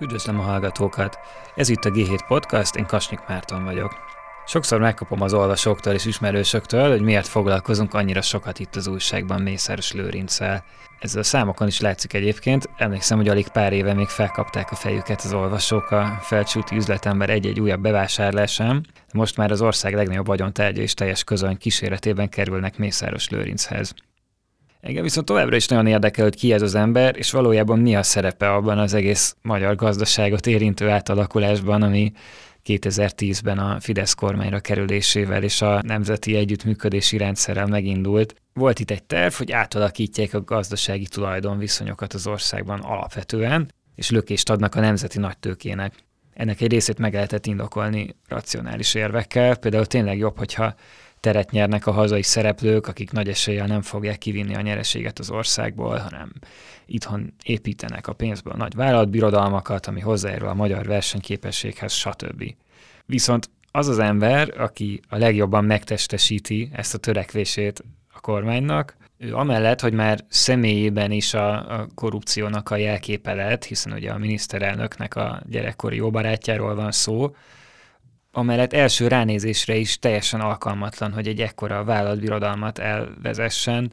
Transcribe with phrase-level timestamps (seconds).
[0.00, 1.18] Üdvözlöm a hallgatókat!
[1.54, 3.92] Ez itt a G7 Podcast, én Kasnyik Márton vagyok.
[4.46, 9.92] Sokszor megkapom az olvasóktól és ismerősöktől, hogy miért foglalkozunk annyira sokat itt az újságban Mészáros
[9.92, 10.64] Lőrinccel.
[10.98, 15.20] Ezzel a számokon is látszik egyébként, emlékszem, hogy alig pár éve még felkapták a fejüket
[15.20, 20.94] az olvasók a felcsúti üzletember egy-egy újabb bevásárlásán, most már az ország legnagyobb vagyontárgya és
[20.94, 23.94] teljes közöny kíséretében kerülnek Mészáros Lőrinchez.
[24.86, 28.02] Engem viszont továbbra is nagyon érdekel, hogy ki ez az ember, és valójában mi a
[28.02, 32.12] szerepe abban az egész magyar gazdaságot érintő átalakulásban, ami
[32.64, 38.34] 2010-ben a Fidesz kormányra kerülésével és a nemzeti együttműködési rendszerrel megindult.
[38.52, 44.74] Volt itt egy terv, hogy átalakítják a gazdasági tulajdonviszonyokat az országban alapvetően, és lökést adnak
[44.74, 45.94] a nemzeti nagytőkének.
[46.34, 50.74] Ennek egy részét meg lehetett indokolni racionális érvekkel, például tényleg jobb, hogyha
[51.26, 55.96] teret nyernek a hazai szereplők, akik nagy eséllyel nem fogják kivinni a nyereséget az országból,
[55.96, 56.32] hanem
[56.86, 62.54] itthon építenek a pénzből nagy vállalatbirodalmakat, ami hozzájárul a magyar versenyképességhez, stb.
[63.06, 69.80] Viszont az az ember, aki a legjobban megtestesíti ezt a törekvését a kormánynak, ő amellett,
[69.80, 75.42] hogy már személyében is a, a korrupciónak a jelképe lett, hiszen ugye a miniszterelnöknek a
[75.48, 77.34] gyerekkori jó barátjáról van szó,
[78.36, 83.92] amellett első ránézésre is teljesen alkalmatlan, hogy egy ekkora vállalatbirodalmat elvezessen,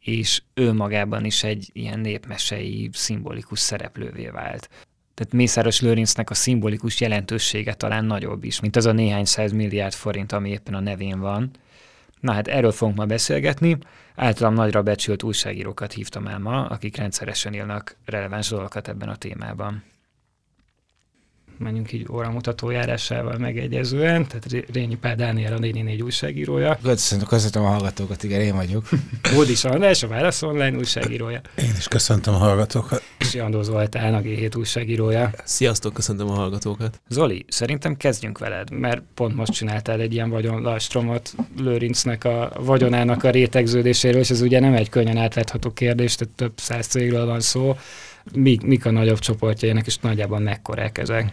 [0.00, 4.68] és ő magában is egy ilyen népmesei, szimbolikus szereplővé vált.
[5.14, 9.92] Tehát Mészáros Lőrincnek a szimbolikus jelentősége talán nagyobb is, mint az a néhány száz milliárd
[9.92, 11.50] forint, ami éppen a nevén van.
[12.20, 13.78] Na hát erről fogunk ma beszélgetni.
[14.14, 19.82] Általam nagyra becsült újságírókat hívtam el ma, akik rendszeresen írnak releváns dolgokat ebben a témában
[21.58, 26.78] menjünk így óramutató járásával megegyezően, tehát Rényi Pál Dániel a 444 újságírója.
[26.82, 28.88] Köszönöm, köszöntöm a hallgatókat, igen, én vagyok.
[29.34, 31.40] Bódis András, a Válasz Online újságírója.
[31.56, 33.02] Én is köszöntöm a hallgatókat.
[33.18, 35.30] És Jandó Zoltán, a G7 újságírója.
[35.44, 37.00] Sziasztok, köszöntöm a hallgatókat.
[37.08, 43.30] Zoli, szerintem kezdjünk veled, mert pont most csináltál egy ilyen vagyonlastromot Lőrincnek a vagyonának a
[43.30, 47.76] rétegződéséről, és ez ugye nem egy könnyen átlátható kérdés, tehát több száz cégről van szó.
[48.32, 51.32] Mik, mik a nagyobb csoportjainak, és nagyjából mekkorák ezek?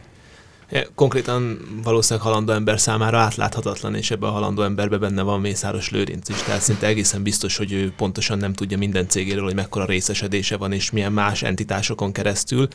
[0.95, 6.29] Konkrétan valószínűleg halandó ember számára átláthatatlan, és ebben a halandó emberben benne van Mészáros Lőrinc
[6.29, 10.57] is, tehát szinte egészen biztos, hogy ő pontosan nem tudja minden cégéről, hogy mekkora részesedése
[10.57, 12.67] van, és milyen más entitásokon keresztül.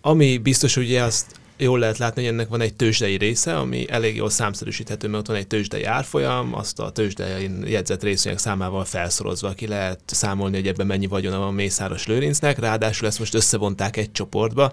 [0.00, 4.16] Ami biztos, ugye azt jól lehet látni, hogy ennek van egy tőzsdei része, ami elég
[4.16, 9.52] jól számszerűsíthető, mert ott van egy tőzsdei árfolyam, azt a tőzsdei jegyzett részvények számával felszorozva
[9.52, 14.12] ki lehet számolni, hogy ebben mennyi vagyona van Mészáros Lőrincnek, ráadásul ezt most összevonták egy
[14.12, 14.72] csoportba,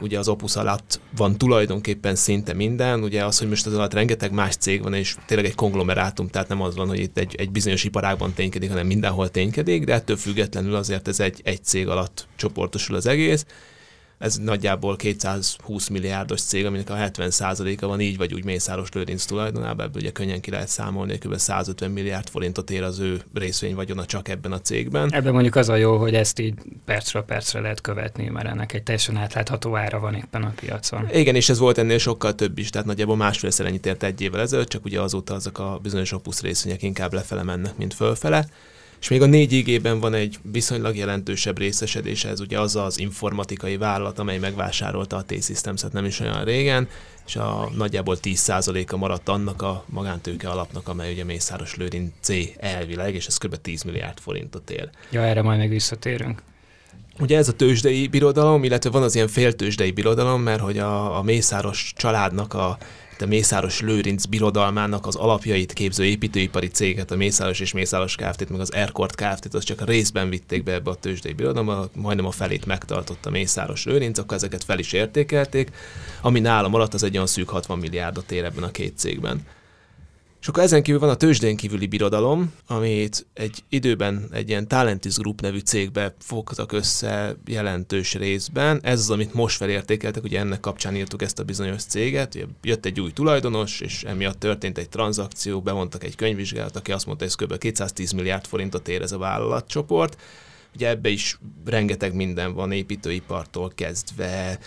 [0.00, 4.32] ugye az Opus alatt van tulajdonképpen szinte minden, ugye az, hogy most az alatt rengeteg
[4.32, 7.50] más cég van, és tényleg egy konglomerátum, tehát nem az van, hogy itt egy, egy
[7.50, 12.26] bizonyos iparágban ténykedik, hanem mindenhol ténykedik, de ettől függetlenül azért ez egy, egy cég alatt
[12.36, 13.46] csoportosul az egész,
[14.22, 19.86] ez nagyjából 220 milliárdos cég, aminek a 70%-a van így vagy úgy Mészáros Lőrinc tulajdonában,
[19.86, 21.36] ebből ugye könnyen ki lehet számolni, kb.
[21.36, 25.12] 150 milliárd forintot ér az ő részvény vagyona csak ebben a cégben.
[25.12, 28.82] Ebben mondjuk az a jó, hogy ezt így percről percre lehet követni, mert ennek egy
[28.82, 31.08] teljesen átlátható ára van éppen a piacon.
[31.12, 34.40] Igen, és ez volt ennél sokkal több is, tehát nagyjából másfélszer ennyit ért egy évvel
[34.40, 38.46] ezelőtt, csak ugye azóta azok a bizonyos opusz részvények inkább lefele mennek, mint fölfele.
[39.02, 43.76] És még a 4 ig van egy viszonylag jelentősebb részesedése, ez ugye az az informatikai
[43.76, 46.88] vállalat, amely megvásárolta a T-Systems-et nem is olyan régen,
[47.26, 53.14] és a nagyjából 10%-a maradt annak a magántőke alapnak, amely ugye Mészáros Lőrin C elvileg,
[53.14, 53.56] és ez kb.
[53.56, 54.90] 10 milliárd forintot ér.
[55.10, 56.42] Ja, erre majd még visszatérünk.
[57.18, 61.22] Ugye ez a tőzsdei birodalom, illetve van az ilyen féltőzsdei birodalom, mert hogy a, a
[61.22, 62.78] Mészáros családnak a
[63.20, 68.60] a Mészáros Lőrinc birodalmának az alapjait képző építőipari céget, a Mészáros és Mészáros Kft-t, meg
[68.60, 72.30] az Erkort Kft-t, az csak a részben vitték be ebbe a tőzsdei birodalomba, majdnem a
[72.30, 75.70] felét megtartotta Mészáros Lőrinc, akkor ezeket fel is értékelték,
[76.20, 79.46] ami nálam alatt az egy olyan szűk 60 milliárdot ér ebben a két cégben.
[80.42, 85.16] És akkor ezen kívül van a tőzsdén kívüli birodalom, amit egy időben egy ilyen Talentis
[85.16, 88.80] Group nevű cégbe fogtak össze jelentős részben.
[88.82, 92.34] Ez az, amit most felértékeltek, ugye ennek kapcsán írtuk ezt a bizonyos céget.
[92.34, 97.06] Ugye jött egy új tulajdonos, és emiatt történt egy tranzakció, bevontak egy könyvvizsgálat, aki azt
[97.06, 97.58] mondta, hogy ez kb.
[97.58, 100.16] 210 milliárd forintot ér ez a vállalatcsoport
[100.74, 104.58] Ugye ebbe is rengeteg minden van, építőipartól kezdve,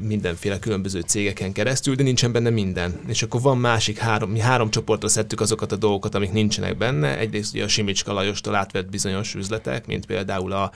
[0.00, 3.00] mindenféle különböző cégeken keresztül, de nincsen benne minden.
[3.06, 7.18] És akkor van másik három, mi három csoportra szedtük azokat a dolgokat, amik nincsenek benne.
[7.18, 10.72] Egyrészt ugye a Simicska Lajostól átvett bizonyos üzletek, mint például a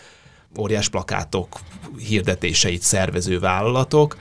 [0.58, 1.60] óriás plakátok
[1.98, 4.16] hirdetéseit szervező vállalatok,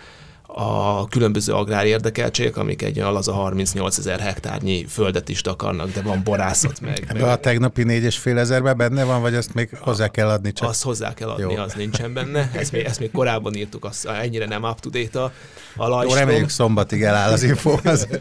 [0.54, 6.02] a különböző agrár érdekeltségek, amik egy az a 38 ezer hektárnyi földet is takarnak, de
[6.02, 7.12] van borászat meg.
[7.14, 7.22] meg.
[7.22, 10.54] A tegnapi négy és fél ezerben benne van, vagy azt még hozzá kell adni?
[10.54, 10.70] Csak...
[10.70, 11.62] Azt hozzá kell adni, Jó.
[11.62, 12.52] az nincsen benne.
[12.54, 15.32] Ezt még, ezt még korábban írtuk, az ennyire nem up to date a,
[15.76, 17.78] a Jó, reméljük szombatig eláll az info.
[17.84, 18.08] Az.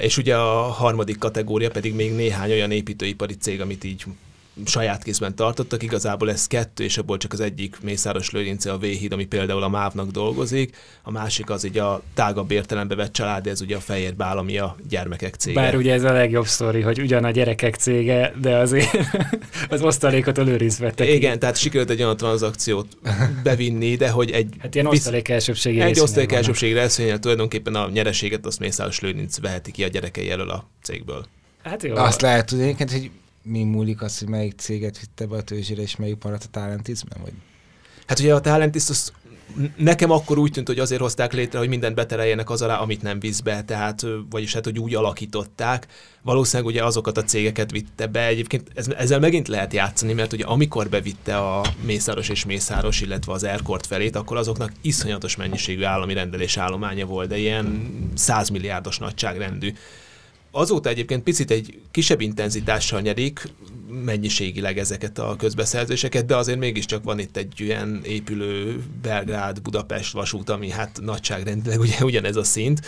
[0.00, 4.04] és ugye a harmadik kategória pedig még néhány olyan építőipari cég, amit így
[4.64, 9.12] saját kézben tartottak, igazából ez kettő, és abból csak az egyik Mészáros Lőrince a Véhíd,
[9.12, 13.60] ami például a MÁV-nak dolgozik, a másik az ugye a tágabb értelembe vett család, ez
[13.60, 15.60] ugye a Fehér Bál, ami a gyermekek cége.
[15.60, 18.96] Bár ugye ez a legjobb sztori, hogy ugyan a gyerekek cége, de azért
[19.68, 22.96] az osztalékot a Lőrinc vette Igen, tehát sikerült egy olyan tranzakciót
[23.42, 24.54] bevinni, de hogy egy...
[24.58, 29.70] Hát ilyen osztalék elsőbségi Egy osztalék elsőbségi részvényel tulajdonképpen a nyereséget azt Mészáros Lőrinc veheti
[29.70, 31.24] ki a gyerekei elől a cégből.
[31.62, 31.94] Hát jó.
[31.96, 33.10] Azt lehet tudni, hogy
[33.44, 37.18] mi múlik az, hogy melyik céget vitte be a tőzsére, és melyik maradt a Talentisben?
[37.22, 37.32] Vagy?
[38.06, 39.12] Hát ugye a Talentis az
[39.76, 43.20] nekem akkor úgy tűnt, hogy azért hozták létre, hogy mindent betereljenek az alá, amit nem
[43.20, 45.86] visz be, tehát, vagyis hát, hogy úgy alakították.
[46.22, 48.26] Valószínűleg ugye azokat a cégeket vitte be.
[48.26, 53.44] Egyébként ezzel megint lehet játszani, mert ugye amikor bevitte a Mészáros és Mészáros, illetve az
[53.44, 59.72] Airkort felét, akkor azoknak iszonyatos mennyiségű állami rendelés állománya volt, de ilyen 100 milliárdos nagyságrendű.
[60.56, 63.52] Azóta egyébként picit egy kisebb intenzitással nyerik
[63.88, 70.70] mennyiségileg ezeket a közbeszerzéseket, de azért mégiscsak van itt egy ilyen épülő Belgrád-Budapest vasút, ami
[70.70, 72.80] hát nagyságrendileg ugye ugyanez a szint.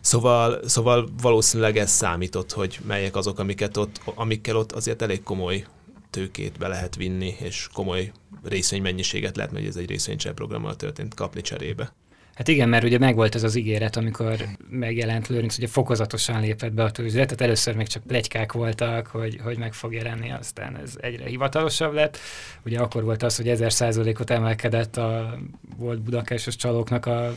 [0.00, 5.64] Szóval, szóval valószínűleg ez számított, hogy melyek azok, amiket ott, amikkel ott azért elég komoly
[6.10, 8.12] tőkét be lehet vinni, és komoly
[8.44, 11.92] részvénymennyiséget lehet, mert ez egy részvénycserprogrammal történt kapni cserébe.
[12.34, 14.36] Hát igen, mert ugye megvolt ez az ígéret, amikor
[14.70, 19.40] megjelent Lőrinc, ugye fokozatosan lépett be a tőzsdét, tehát először még csak plegykák voltak, hogy,
[19.42, 22.18] hogy meg fog jelenni, aztán ez egyre hivatalosabb lett.
[22.64, 25.38] Ugye akkor volt az, hogy 1000 százalékot emelkedett a
[25.76, 27.34] volt budakásos csalóknak a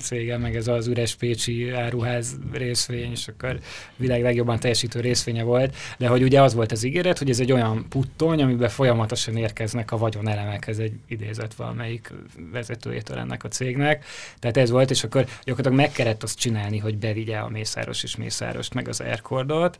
[0.00, 3.58] cége, meg ez az üres pécsi áruház részvény, és akkor
[3.96, 7.52] világ legjobban teljesítő részvénye volt, de hogy ugye az volt az ígéret, hogy ez egy
[7.52, 12.12] olyan puttony, amiben folyamatosan érkeznek a vagyonelemek, ez egy idézet valamelyik
[12.52, 14.04] vezetőjétől ennek a cégnek,
[14.38, 18.16] tehát ez volt, és akkor gyakorlatilag meg kellett azt csinálni, hogy bevigye a Mészáros és
[18.16, 19.78] Mészárost, meg az Aircordot,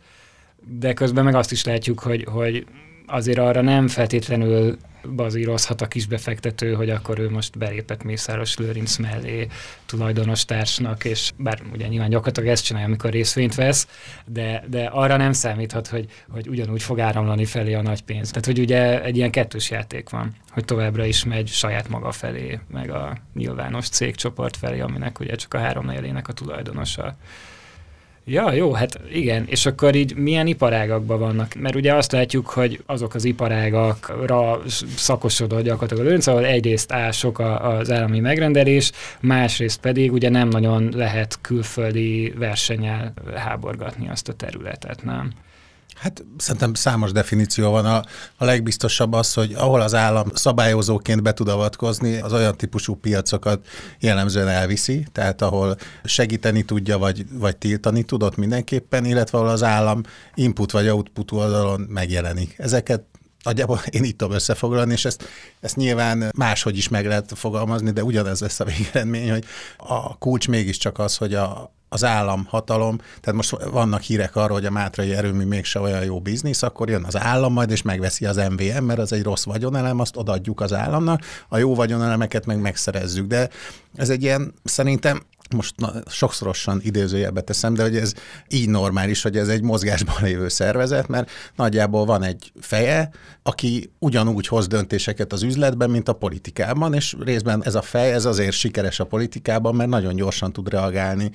[0.66, 2.66] de közben meg azt is látjuk, hogy, hogy
[3.10, 4.78] azért arra nem feltétlenül
[5.08, 9.46] bazírozhat a kisbefektető, hogy akkor ő most belépett Mészáros Lőrinc mellé
[9.86, 13.88] tulajdonos társnak, és bár ugye nyilván gyakorlatilag ezt csinálja, amikor részvényt vesz,
[14.26, 18.28] de, de arra nem számíthat, hogy, hogy ugyanúgy fog áramlani felé a nagy pénz.
[18.28, 22.58] Tehát, hogy ugye egy ilyen kettős játék van, hogy továbbra is megy saját maga felé,
[22.70, 27.16] meg a nyilvános cégcsoport felé, aminek ugye csak a három élének a tulajdonosa.
[28.24, 31.54] Ja, jó, hát igen, és akkor így milyen iparágakban vannak?
[31.54, 34.60] Mert ugye azt látjuk, hogy azok az iparágakra
[34.96, 40.48] szakosodott gyakorlatilag a lőnc, ahol egyrészt áll sok az állami megrendelés, másrészt pedig ugye nem
[40.48, 45.32] nagyon lehet külföldi versenyel háborgatni azt a területet, nem?
[46.00, 47.84] Hát szerintem számos definíció van.
[47.84, 48.04] A,
[48.36, 53.66] a legbiztosabb az, hogy ahol az állam szabályozóként be tud avatkozni, az olyan típusú piacokat
[53.98, 60.02] jellemzően elviszi, tehát ahol segíteni tudja, vagy, vagy tiltani tudott mindenképpen, illetve ahol az állam
[60.34, 62.54] input vagy output oldalon megjelenik.
[62.58, 63.02] Ezeket
[63.42, 65.28] nagyjából én itt tudom összefoglalni, és ezt,
[65.60, 69.44] ezt nyilván máshogy is meg lehet fogalmazni, de ugyanez lesz a végeredmény, hogy
[69.76, 74.66] a kulcs mégiscsak az, hogy a, az állam hatalom, tehát most vannak hírek arról, hogy
[74.66, 78.36] a Mátrai erőmű mégse olyan jó biznisz, akkor jön az állam majd, és megveszi az
[78.36, 83.26] MVM, mert az egy rossz vagyonelem, azt odaadjuk az államnak, a jó vagyonelemeket meg megszerezzük.
[83.26, 83.48] De
[83.96, 88.12] ez egy ilyen, szerintem most na, sokszorosan idézőjelbe teszem, de hogy ez
[88.48, 93.10] így normális, hogy ez egy mozgásban lévő szervezet, mert nagyjából van egy feje,
[93.42, 98.24] aki ugyanúgy hoz döntéseket az üzletben, mint a politikában, és részben ez a fej, ez
[98.24, 101.30] azért sikeres a politikában, mert nagyon gyorsan tud reagálni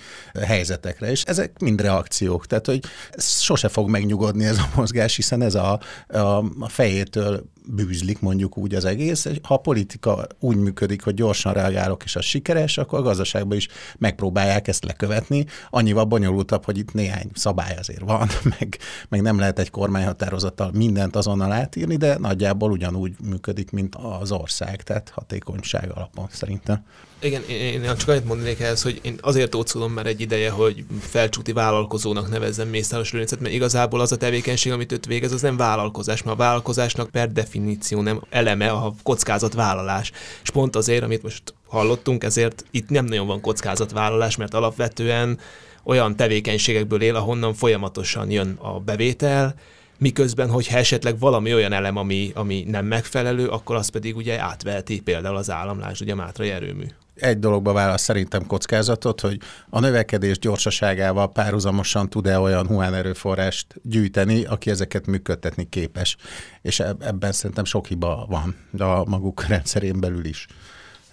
[0.46, 2.80] helyzetekre, és ezek mind reakciók, tehát hogy
[3.18, 6.18] sose fog megnyugodni ez a mozgás, hiszen ez a, a,
[6.60, 9.28] a fejétől bűzlik mondjuk úgy az egész.
[9.44, 13.68] Ha a politika úgy működik, hogy gyorsan reagálok, és az sikeres, akkor a gazdaságban is
[13.98, 15.46] megpróbálják ezt lekövetni.
[15.70, 18.28] Annyival bonyolultabb, hogy itt néhány szabály azért van,
[18.60, 18.78] meg,
[19.10, 24.84] meg nem lehet egy kormányhatározattal mindent azonnal átírni, de nagyjából ugyanúgy működik, mint az ország,
[24.84, 26.84] tehát hatékonyság alapon szerintem.
[27.20, 30.84] Igen, én, én csak annyit mondanék ehhez, hogy én azért ócolom már egy ideje, hogy
[31.00, 35.58] felcsúti vállalkozónak nevezzem Mészáros Lőrincet, mert igazából az a tevékenység, amit őt végez, az nem
[35.58, 40.12] vállalkozás, mert a vállalkozásnak per definíció nem eleme a kockázatvállalás.
[40.44, 45.40] És pont azért, amit most hallottunk, ezért itt nem nagyon van kockázatvállalás, mert alapvetően
[45.84, 49.56] olyan tevékenységekből él, ahonnan folyamatosan jön a bevétel,
[49.98, 55.00] miközben, hogyha esetleg valami olyan elem, ami, ami nem megfelelő, akkor az pedig ugye átveheti
[55.00, 56.86] például az államlás, ugye a Mátrai erőmű.
[57.16, 64.46] Egy dologba válasz szerintem kockázatot, hogy a növekedés gyorsaságával párhuzamosan tud-e olyan huán erőforrást gyűjteni,
[64.46, 66.16] aki ezeket működtetni képes.
[66.62, 70.48] És ebben szerintem sok hiba van, a maguk rendszerén belül is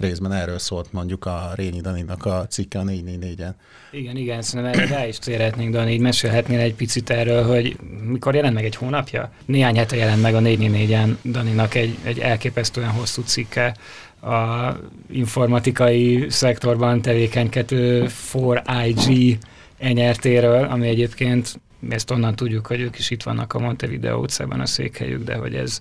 [0.02, 3.52] részben erről szólt mondjuk a Rényi Daninak a cikke a 444-en.
[3.90, 8.34] Igen, igen, szerintem erre rá is térhetnénk, Dani, így mesélhetnél egy picit erről, hogy mikor
[8.34, 9.32] jelent meg egy hónapja?
[9.44, 13.76] Néhány hete jelent meg a 444-en Daninak egy, egy elképesztően hosszú cikke
[14.22, 14.76] a
[15.10, 19.38] informatikai szektorban tevékenykedő 4IG
[19.78, 24.66] enyertéről, ami egyébként ezt onnan tudjuk, hogy ők is itt vannak a Montevideo utcában a
[24.66, 25.80] székhelyük, de hogy ez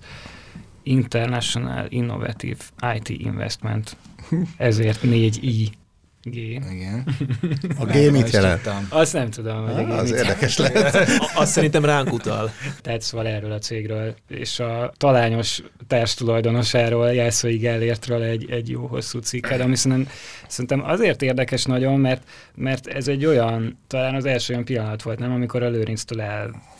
[0.82, 2.58] International Innovative
[2.94, 3.96] IT Investment,
[4.56, 5.68] ezért 4I.
[6.24, 6.36] G.
[6.36, 7.06] Igen.
[7.78, 8.70] A G mit jelent?
[8.88, 11.08] Azt nem tudom, hogy ah, az érdekes lehet.
[11.34, 12.50] Azt szerintem ránk utal.
[12.80, 19.18] Tehát szóval erről a cégről, és a talányos társtulajdonosáról, Jászai Gellértről egy, egy jó hosszú
[19.18, 20.12] cikket, ami szerintem,
[20.48, 22.22] szerintem azért érdekes nagyon, mert,
[22.54, 26.20] mert ez egy olyan, talán az első olyan pillanat volt, nem, amikor a Lőrinctől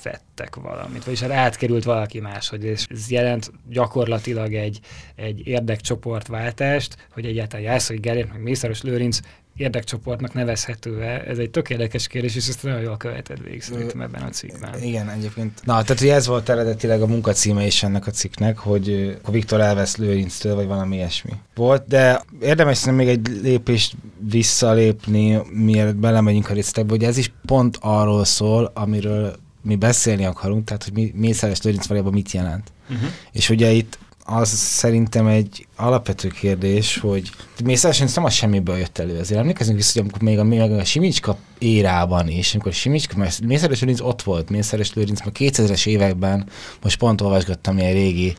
[0.05, 4.81] elvettek valamit, vagyis hát átkerült valaki máshoz, és ez jelent gyakorlatilag egy,
[5.15, 9.19] egy érdekcsoportváltást, hogy egyáltalán Jászai Gellért, meg Mészáros Lőrinc
[9.57, 11.23] érdekcsoportnak nevezhető-e?
[11.27, 14.83] Ez egy tök érdekes kérdés, és ezt nagyon jól követed végig szerintem ebben a cikkben.
[14.83, 15.61] Igen, egyébként.
[15.65, 19.61] Na, tehát ugye ez volt eredetileg a munkacíme is ennek a cikknek, hogy akkor Viktor
[19.61, 21.33] elvesz Lőrinctől, vagy valami ilyesmi.
[21.55, 23.95] Volt, de érdemes szerintem még egy lépést
[24.31, 30.65] visszalépni, mielőtt belemegyünk a részletekbe, hogy ez is pont arról szól, amiről mi beszélni akarunk,
[30.65, 32.73] tehát hogy mi, Mészáros Lőrinc valójában mit jelent.
[32.91, 33.09] Uh-huh.
[33.33, 37.31] És ugye itt az szerintem egy alapvető kérdés, hogy
[37.65, 39.19] Mészáros Lőrinc nem a semmiből jött elő.
[39.19, 43.41] Azért emlékezünk vissza, hogy amikor még a, még a Simicska érában is, amikor Simicska, mert
[43.41, 46.49] Mészáros Lőrinc ott volt, Mészáros Lőrinc már 2000-es években,
[46.83, 48.37] most pont olvasgattam ilyen régi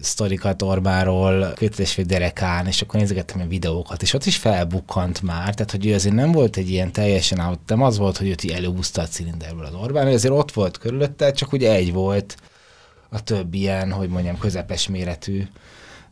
[0.00, 5.70] sztorikat Orbáról, kötésfő derekán, és akkor nézegettem a videókat, és ott is felbukkant már, tehát
[5.70, 8.50] hogy ő azért nem volt egy ilyen teljesen out, nem az volt, hogy őt így
[8.50, 12.36] előhúzta a cilinderből az Orbán, azért ott volt körülötte, csak ugye egy volt
[13.08, 15.46] a több ilyen, hogy mondjam, közepes méretű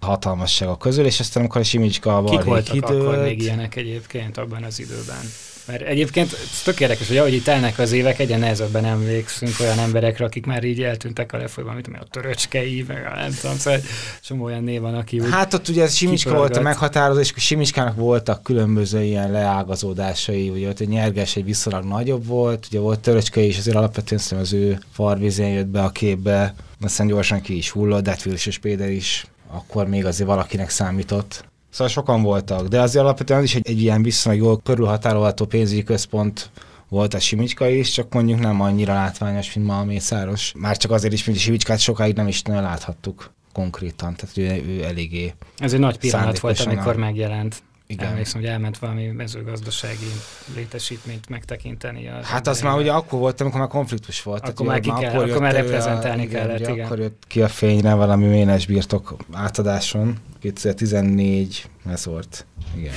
[0.00, 4.62] hatalmasságok közül, és aztán amikor a Simicska Kik voltak időt, akkor még ilyenek egyébként abban
[4.62, 5.25] az időben?
[5.66, 9.78] Mert egyébként ez tök érdekes, hogy ahogy itt telnek az évek, egyre nehezebben emlékszünk olyan
[9.78, 13.80] emberekre, akik már így eltűntek a lefolyban, mint a töröcskei, meg a nem tudom, szóval
[14.23, 17.32] csomó olyan név van, aki úgy Hát ott ugye ez Simicska volt a meghatározó, és
[17.37, 23.00] Simicskának voltak különböző ilyen leágazódásai, ugye ott egy nyerges egy viszonylag nagyobb volt, ugye volt
[23.00, 27.70] töröcskei is, azért alapvetően az ő farvizén jött be a képbe, aztán gyorsan ki is
[27.70, 31.44] hullott, de hát és Péter is akkor még azért valakinek számított.
[31.76, 35.83] Szóval sokan voltak, de azért alapvetően az is egy, egy ilyen viszonylag jól körülhatárolható pénzügyi
[35.83, 36.50] központ
[36.88, 40.52] volt a Simicska is, csak mondjuk nem annyira látványos, mint ma a Mészáros.
[40.56, 44.73] Már csak azért is, mint a Simicskát sokáig nem is nagyon láthattuk konkrétan, tehát ő,
[44.73, 47.62] ő eléggé Ez egy nagy pillanat volt, amikor megjelent.
[47.87, 48.09] Igen.
[48.09, 50.11] Emlékszem, hogy elment valami mezőgazdasági
[50.55, 52.09] létesítményt megtekinteni.
[52.09, 54.49] Az hát az már ugye akkor volt, amikor már konfliktus volt.
[54.49, 56.87] Akkor már, ki kell, akkor, akkor már reprezentálni a, kellett, igen, igen.
[56.87, 60.16] Akkor jött ki a fényre valami ménes birtok átadáson.
[60.40, 62.47] 2014 ez volt.
[62.76, 62.95] Igen.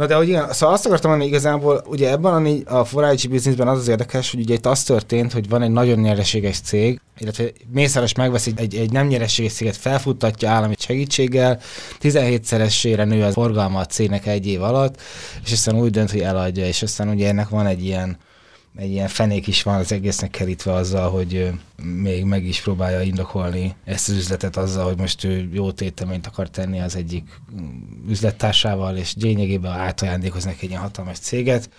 [0.00, 3.68] Na de hogy igen, szóval azt akartam mondani igazából, ugye ebben a, a forrágyi bizniszben
[3.68, 7.44] az az érdekes, hogy ugye itt az történt, hogy van egy nagyon nyereséges cég, illetve
[7.72, 11.60] Mészáros megvesz egy, egy, nem nyereséges céget, felfuttatja állami segítséggel,
[12.02, 15.00] 17-szeresére nő a forgalma a cégnek egy év alatt,
[15.44, 18.18] és aztán úgy dönt, hogy eladja, és aztán ugye ennek van egy ilyen
[18.76, 21.50] egy ilyen fenék is van az egésznek kerítve azzal, hogy
[21.82, 26.50] még meg is próbálja indokolni ezt az üzletet azzal, hogy most ő jó téteményt akar
[26.50, 31.70] tenni az egyik mm, üzlettársával, és lényegében átajándékoz neki egy ilyen hatalmas céget.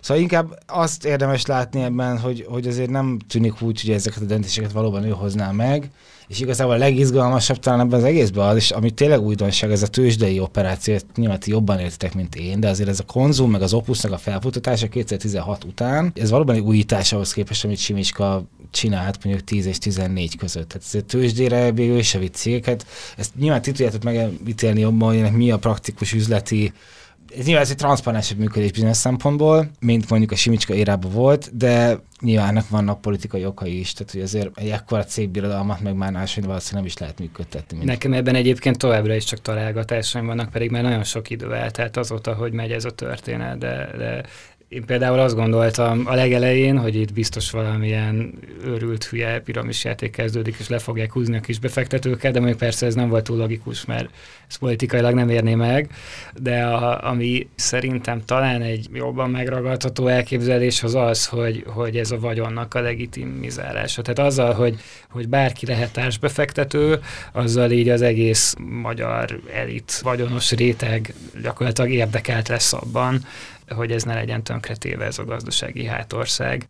[0.00, 4.26] Szóval inkább azt érdemes látni ebben, hogy, hogy azért nem tűnik úgy, hogy ezeket a
[4.26, 5.90] döntéseket valóban ő hozná meg,
[6.28, 9.86] és igazából a legizgalmasabb talán ebben az egészben az, és ami tényleg újdonság, ez a
[9.86, 13.72] tőzsdei operáció, nyilván ti jobban értitek, mint én, de azért ez a konzum, meg az
[13.72, 19.46] opusznak a felfutatása 2016 után, ez valóban egy újítás ahhoz képest, amit Simicska csinált mondjuk
[19.46, 20.68] 10 és 14 között.
[20.68, 22.86] Tehát ez tőzsdére végül is a cégeket.
[23.16, 26.72] Ezt nyilván ti tudjátok megítélni jobban, hogy mi a praktikus üzleti
[27.38, 31.98] ez nyilván ez egy transzparensebb működés bizonyos szempontból, mint mondjuk a Simicska érában volt, de
[32.20, 36.44] nyilván ennek vannak politikai okai is, tehát hogy azért egy ekkora cégbirodalmat meg már máshogy
[36.44, 37.76] valószínűleg nem is lehet működtetni.
[37.76, 37.88] Mint.
[37.88, 42.34] Nekem ebben egyébként továbbra is csak találgatásaim vannak, pedig már nagyon sok idő eltelt azóta,
[42.34, 44.22] hogy megy ez a történet, de, de
[44.68, 50.56] Én például azt gondoltam a legelején, hogy itt biztos valamilyen őrült hülye piramis játék kezdődik,
[50.58, 53.84] és le fogják húzni a kis befektetőket, de még persze ez nem volt túl logikus,
[53.84, 54.10] mert
[54.48, 55.90] ez politikailag nem érné meg,
[56.34, 62.18] de a, ami szerintem talán egy jobban megragadható elképzelés az az, hogy, hogy ez a
[62.18, 64.02] vagyonnak a legitimizálása.
[64.02, 64.80] Tehát azzal, hogy,
[65.10, 67.00] hogy bárki lehet társbefektető,
[67.32, 73.24] azzal így az egész magyar elit vagyonos réteg gyakorlatilag érdekelt lesz abban,
[73.74, 76.68] hogy ez ne legyen tönkretéve ez a gazdasági hátország.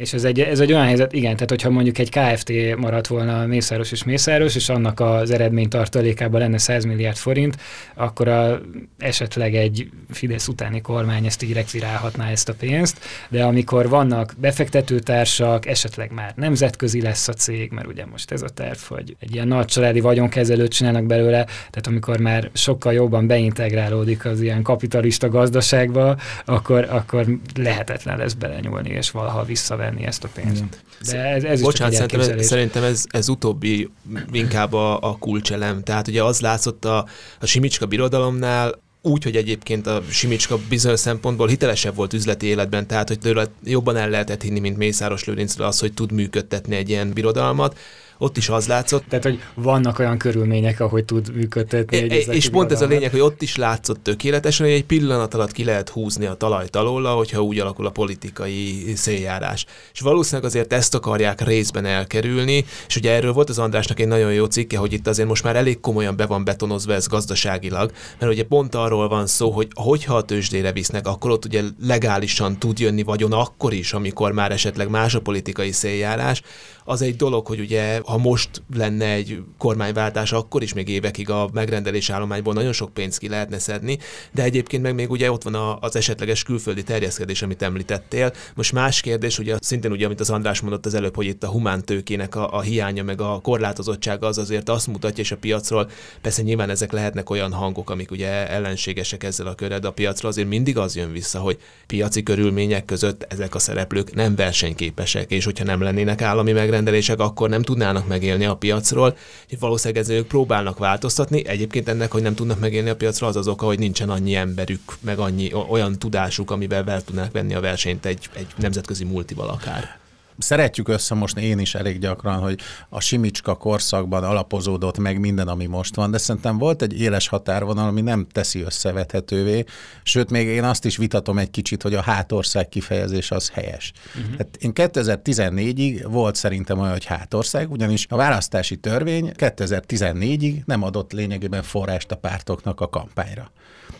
[0.00, 3.46] És ez egy, ez egy olyan helyzet, igen, tehát hogyha mondjuk egy KFT maradt volna
[3.46, 7.56] Mészáros és Mészáros, és annak az eredmény tartalékában lenne 100 milliárd forint,
[7.94, 8.60] akkor a,
[8.98, 15.66] esetleg egy Fidesz utáni kormány ezt így rekvirálhatná ezt a pénzt, de amikor vannak befektetőtársak,
[15.66, 19.48] esetleg már nemzetközi lesz a cég, mert ugye most ez a terv, hogy egy ilyen
[19.48, 26.16] nagy családi vagyonkezelőt csinálnak belőle, tehát amikor már sokkal jobban beintegrálódik az ilyen kapitalista gazdaságba,
[26.44, 30.64] akkor, akkor lehetetlen lesz belenyúlni, és valaha visszavenni venni ezt a pénzt.
[31.10, 33.90] De ez, ez Bocsánat, szerintem, ez, szerintem ez, ez utóbbi
[34.32, 35.82] inkább a, a kulcselem.
[35.82, 37.06] Tehát ugye az látszott a,
[37.40, 43.08] a Simicska birodalomnál, úgy, hogy egyébként a Simicska bizonyos szempontból hitelesebb volt üzleti életben, tehát
[43.08, 47.12] hogy tőle jobban el lehetett hinni, mint Mészáros Lőrincről az, hogy tud működtetni egy ilyen
[47.12, 47.78] birodalmat
[48.20, 49.04] ott is az látszott.
[49.08, 53.20] Tehát, hogy vannak olyan körülmények, ahogy tud működtetni egy És pont ez a lényeg, hogy
[53.20, 57.42] ott is látszott tökéletesen, hogy egy pillanat alatt ki lehet húzni a talajt alól, hogyha
[57.42, 59.66] úgy alakul a politikai széljárás.
[59.92, 64.32] És valószínűleg azért ezt akarják részben elkerülni, és ugye erről volt az Andrásnak egy nagyon
[64.32, 68.32] jó cikke, hogy itt azért most már elég komolyan be van betonozva ez gazdaságilag, mert
[68.32, 72.78] ugye pont arról van szó, hogy hogyha a tőzsdére visznek, akkor ott ugye legálisan tud
[72.78, 76.42] jönni vagyon akkor is, amikor már esetleg más a politikai széljárás,
[76.90, 81.48] az egy dolog, hogy ugye ha most lenne egy kormányváltás, akkor is még évekig a
[81.52, 83.98] megrendelés állományból nagyon sok pénzt ki lehetne szedni,
[84.32, 88.32] de egyébként meg még ugye ott van az esetleges külföldi terjeszkedés, amit említettél.
[88.54, 91.48] Most más kérdés, ugye szintén ugye, amit az András mondott az előbb, hogy itt a
[91.48, 96.42] humántőkének a, a hiánya, meg a korlátozottsága az azért azt mutatja, és a piacról persze
[96.42, 100.48] nyilván ezek lehetnek olyan hangok, amik ugye ellenségesek ezzel a körrel, de a piacról azért
[100.48, 105.64] mindig az jön vissza, hogy piaci körülmények között ezek a szereplők nem versenyképesek, és hogyha
[105.64, 109.16] nem lennének állami megrendelések, megrendelések, akkor nem tudnának megélni a piacról,
[109.48, 111.46] hogy valószínűleg ezzel ők próbálnak változtatni.
[111.46, 114.80] Egyébként ennek, hogy nem tudnak megélni a piacról, az az oka, hogy nincsen annyi emberük,
[115.00, 119.98] meg annyi olyan tudásuk, amivel fel tudnák venni a versenyt egy, egy nemzetközi multival akár
[120.40, 125.94] szeretjük összemosni én is elég gyakran, hogy a Simicska korszakban alapozódott meg minden, ami most
[125.94, 129.64] van, de szerintem volt egy éles határvonal, ami nem teszi összevethetővé,
[130.02, 133.92] sőt, még én azt is vitatom egy kicsit, hogy a hátország kifejezés az helyes.
[134.16, 134.36] Uh-huh.
[134.38, 141.12] Hát én 2014-ig volt szerintem olyan, hogy hátország, ugyanis a választási törvény 2014-ig nem adott
[141.12, 143.50] lényegében forrást a pártoknak a kampányra.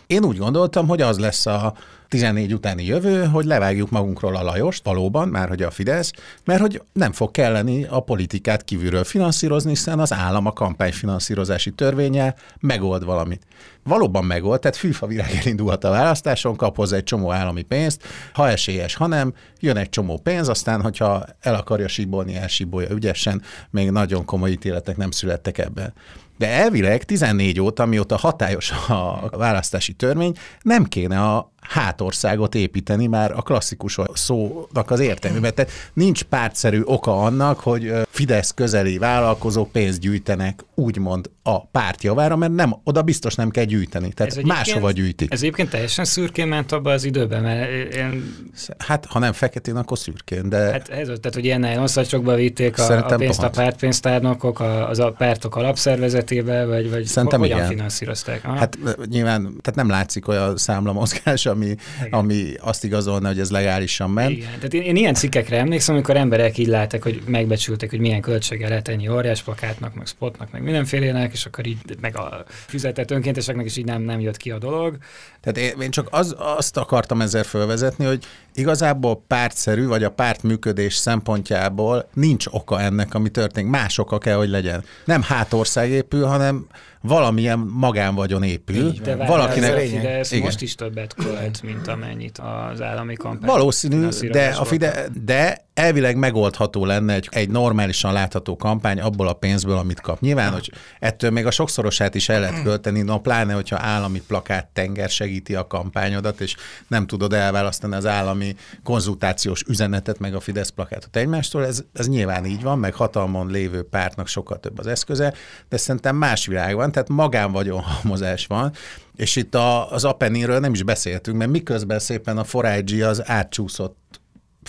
[0.07, 1.73] Én úgy gondoltam, hogy az lesz a
[2.11, 6.11] 14 utáni jövő, hogy levágjuk magunkról a Lajost, valóban, már hogy a Fidesz,
[6.45, 12.35] mert hogy nem fog kelleni a politikát kívülről finanszírozni, hiszen az állam a kampányfinanszírozási törvénye
[12.59, 13.45] megold valamit.
[13.83, 18.49] Valóban megold, tehát fűfa virág elindulhat a választáson, kap hozzá egy csomó állami pénzt, ha
[18.49, 23.91] esélyes, ha nem, jön egy csomó pénz, aztán, hogyha el akarja síbolni, elsíbolja ügyesen, még
[23.91, 25.93] nagyon komoly ítéletek nem születtek ebben.
[26.37, 33.31] De elvileg 14 óta, mióta hatályos a választási törvény, nem kéne a hátországot építeni már
[33.31, 35.55] a klasszikus szónak az értelmében.
[35.55, 42.35] Tehát nincs pártszerű oka annak, hogy Fidesz közeli vállalkozók pénzt gyűjtenek úgymond a párt javára,
[42.35, 44.13] mert nem, oda biztos nem kell gyűjteni.
[44.13, 45.31] Tehát ez máshova gyűjtik.
[45.31, 48.35] Ez egyébként teljesen szürkén ment abba az időben, mert én...
[48.77, 50.57] Hát, ha nem feketén, akkor szürkén, de...
[50.57, 53.57] Hát ez, tehát, hogy ilyen osztacsokba vitték a, a pénzt pont.
[53.57, 57.69] a pártpénztárnokok, a, az a pártok alapszervezetébe, vagy, vagy Szerintem hogyan igen.
[57.69, 58.45] finanszírozták?
[58.45, 58.55] Aha.
[58.55, 61.75] Hát nyilván, tehát nem látszik olyan számlamozgás, ami,
[62.09, 64.31] ami azt igazolna, hogy ez legálisan ment.
[64.31, 64.49] Igen.
[64.55, 68.67] Tehát én, én ilyen cikkekre emlékszem, amikor emberek így látták, hogy megbecsültek, hogy milyen költsége
[68.67, 73.65] lehet ennyi óriás plakátnak, meg spotnak, meg mindenfélének, és akkor így, meg a fizetett önkénteseknek
[73.65, 74.97] is így nem, nem jött ki a dolog.
[75.41, 80.95] Tehát én, csak az, azt akartam ezzel fölvezetni, hogy igazából pártszerű, vagy a párt működés
[80.95, 83.69] szempontjából nincs oka ennek, ami történik.
[83.69, 84.83] Más oka kell, hogy legyen.
[85.05, 86.67] Nem hátország épül, hanem
[87.01, 88.91] valamilyen magánvagyon épül.
[88.91, 90.03] de valakinek...
[90.03, 92.37] Ez most is többet költ, mint amennyit
[92.71, 93.49] az állami kampány.
[93.49, 99.33] Valószínű, de, a Fide, de elvileg megoldható lenne egy, egy normálisan látható kampány abból a
[99.33, 100.19] pénzből, amit kap.
[100.19, 104.67] Nyilván, hogy ettől még a sokszorosát is el lehet költeni, no pláne, hogyha állami plakát
[104.73, 106.55] tenger segíti a kampányodat, és
[106.87, 111.65] nem tudod elválasztani az állami konzultációs üzenetet, meg a Fidesz plakátot egymástól.
[111.65, 115.33] Ez, ez nyilván így van, meg hatalmon lévő pártnak sokkal több az eszköze,
[115.69, 116.91] de szerintem más világ van.
[116.91, 118.71] tehát magánvagyonhalmozás van,
[119.15, 124.10] és itt a, az Apenninről nem is beszéltünk, mert miközben szépen a Forágyi az átcsúszott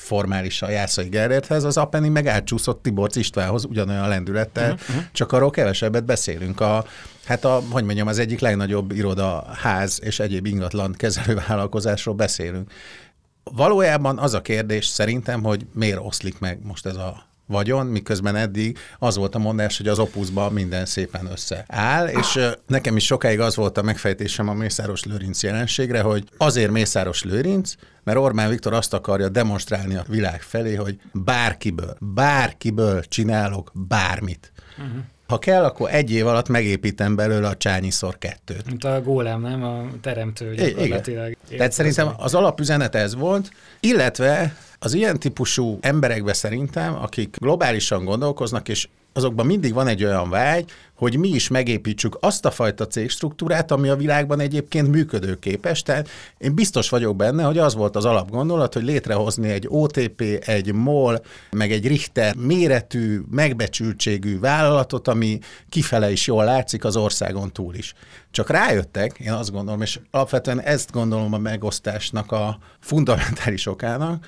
[0.02, 5.02] formálisan Jászai Gerérthez, az Apeni meg átcsúszott Tiborc Istvánhoz ugyanolyan lendülettel, uh-huh.
[5.12, 6.60] csak arról kevesebbet beszélünk.
[6.60, 6.84] A,
[7.24, 12.70] hát a, hogy mondjam, az egyik legnagyobb irodaház és egyéb ingatlan kezelővállalkozásról beszélünk.
[13.44, 18.78] Valójában az a kérdés szerintem, hogy miért oszlik meg most ez a vagyon, miközben eddig
[18.98, 23.56] az volt a mondás, hogy az opuszban minden szépen összeáll, és nekem is sokáig az
[23.56, 28.94] volt a megfejtésem a Mészáros Lőrinc jelenségre, hogy azért Mészáros Lőrinc, mert Orbán Viktor azt
[28.94, 34.52] akarja demonstrálni a világ felé, hogy bárkiből, bárkiből csinálok bármit.
[34.78, 35.02] Uh-huh.
[35.26, 38.66] Ha kell, akkor egy év alatt megépítem belőle a csányiszor kettőt.
[38.66, 39.62] Mint a gólem, nem?
[39.62, 41.26] A teremtő gyakorlatilag.
[41.26, 41.56] Igen.
[41.56, 48.68] Tehát szerintem az alapüzenet ez volt, illetve az ilyen típusú emberekbe szerintem, akik globálisan gondolkoznak,
[48.68, 53.70] és azokban mindig van egy olyan vágy, hogy mi is megépítsük azt a fajta cégstruktúrát,
[53.70, 55.82] ami a világban egyébként működőképes.
[55.82, 60.72] Tehát én biztos vagyok benne, hogy az volt az alapgondolat, hogy létrehozni egy OTP, egy
[60.72, 67.74] MOL, meg egy Richter méretű, megbecsültségű vállalatot, ami kifele is jól látszik az országon túl
[67.74, 67.94] is.
[68.30, 74.26] Csak rájöttek, én azt gondolom, és alapvetően ezt gondolom a megosztásnak a fundamentális okának,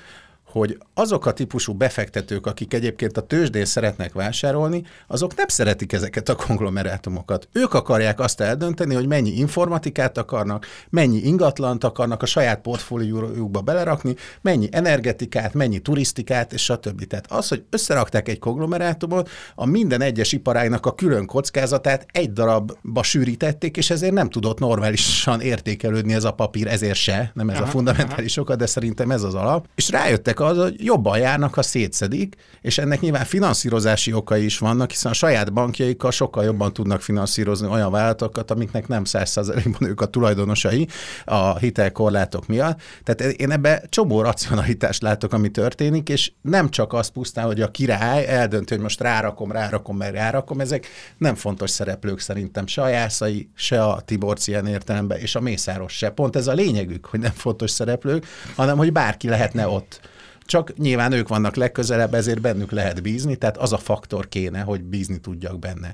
[0.59, 6.29] hogy azok a típusú befektetők, akik egyébként a tőzsdén szeretnek vásárolni, azok nem szeretik ezeket
[6.29, 7.47] a konglomerátumokat.
[7.51, 14.15] Ők akarják azt eldönteni, hogy mennyi informatikát akarnak, mennyi ingatlant akarnak a saját portfóliójukba belerakni,
[14.41, 17.03] mennyi energetikát, mennyi turisztikát, és stb.
[17.03, 23.03] Tehát az, hogy összerakták egy konglomerátumot, a minden egyes iparágnak a külön kockázatát egy darabba
[23.03, 27.65] sűrítették, és ezért nem tudott normálisan értékelődni ez a papír, ezért se, nem ez aha,
[27.65, 29.67] a fundamentális oka, de szerintem ez az alap.
[29.75, 34.89] És rájöttek az, hogy jobban járnak, ha szétszedik, és ennek nyilván finanszírozási okai is vannak,
[34.89, 40.05] hiszen a saját bankjaikkal sokkal jobban tudnak finanszírozni olyan vállalatokat, amiknek nem százszerzelékben ők a
[40.05, 40.87] tulajdonosai
[41.25, 42.79] a hitelkorlátok miatt.
[43.03, 47.71] Tehát én ebbe csomó racionalitást látok, ami történik, és nem csak az pusztán, hogy a
[47.71, 52.87] király eldönti, hogy most rárakom, rárakom, mert rárakom, ezek nem fontos szereplők szerintem, se a
[52.87, 56.09] Jászai, se a Tiborci ilyen értelemben, és a Mészáros se.
[56.09, 60.13] Pont ez a lényegük, hogy nem fontos szereplők, hanem hogy bárki lehetne ott
[60.45, 64.83] csak nyilván ők vannak legközelebb, ezért bennük lehet bízni, tehát az a faktor kéne, hogy
[64.83, 65.91] bízni tudjak benne.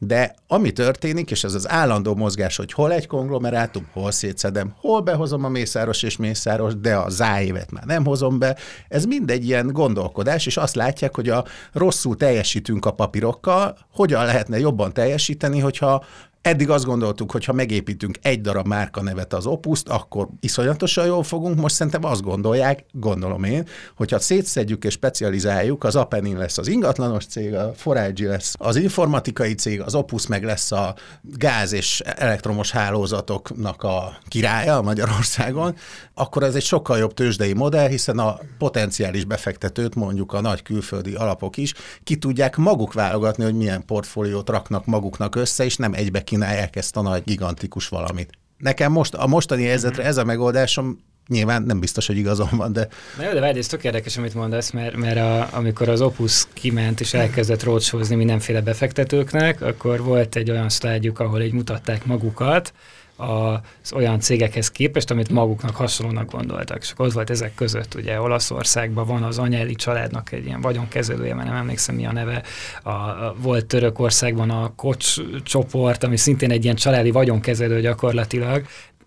[0.00, 5.00] De ami történik, és ez az állandó mozgás, hogy hol egy konglomerátum, hol szétszedem, hol
[5.00, 8.56] behozom a mészáros és mészáros, de a záévet már nem hozom be,
[8.88, 14.58] ez mindegy ilyen gondolkodás, és azt látják, hogy a rosszul teljesítünk a papírokkal, hogyan lehetne
[14.58, 16.04] jobban teljesíteni, hogyha
[16.42, 21.60] Eddig azt gondoltuk, hogy ha megépítünk egy darab márkanevet az opuszt, akkor iszonyatosan jól fogunk.
[21.60, 27.26] Most szerintem azt gondolják, gondolom én, hogyha szétszedjük és specializáljuk, az Apenin lesz az ingatlanos
[27.26, 32.70] cég, a Forage lesz az informatikai cég, az Opus meg lesz a gáz és elektromos
[32.70, 35.74] hálózatoknak a királya Magyarországon,
[36.14, 41.14] akkor ez egy sokkal jobb tőzsdei modell, hiszen a potenciális befektetőt, mondjuk a nagy külföldi
[41.14, 41.74] alapok is,
[42.04, 46.96] ki tudják maguk válogatni, hogy milyen portfóliót raknak maguknak össze, és nem egybe kínálják ezt
[46.96, 48.30] a nagy, gigantikus valamit.
[48.58, 52.88] Nekem most a mostani helyzetre ez a megoldásom Nyilván nem biztos, hogy igazam van, de...
[53.16, 56.44] Na jó, de várj, ez tök érdekes, amit mondasz, mert, mert a, amikor az Opus
[56.52, 62.72] kiment és elkezdett rócsózni mindenféle befektetőknek, akkor volt egy olyan szlájdjuk, ahol így mutatták magukat,
[63.18, 66.78] az olyan cégekhez képest, amit maguknak hasonlónak gondoltak.
[66.80, 71.48] És az volt ezek között, ugye Olaszországban van az Anyeli családnak egy ilyen vagyonkezelője, mert
[71.48, 72.42] nem emlékszem mi a neve,
[72.82, 78.66] a, a, volt Törökországban a Kocs csoport, ami szintén egy ilyen családi vagyonkezelő gyakorlatilag,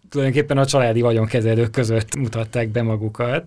[0.10, 3.45] tulajdonképpen a családi vagyonkezelők között mutatták be magukat,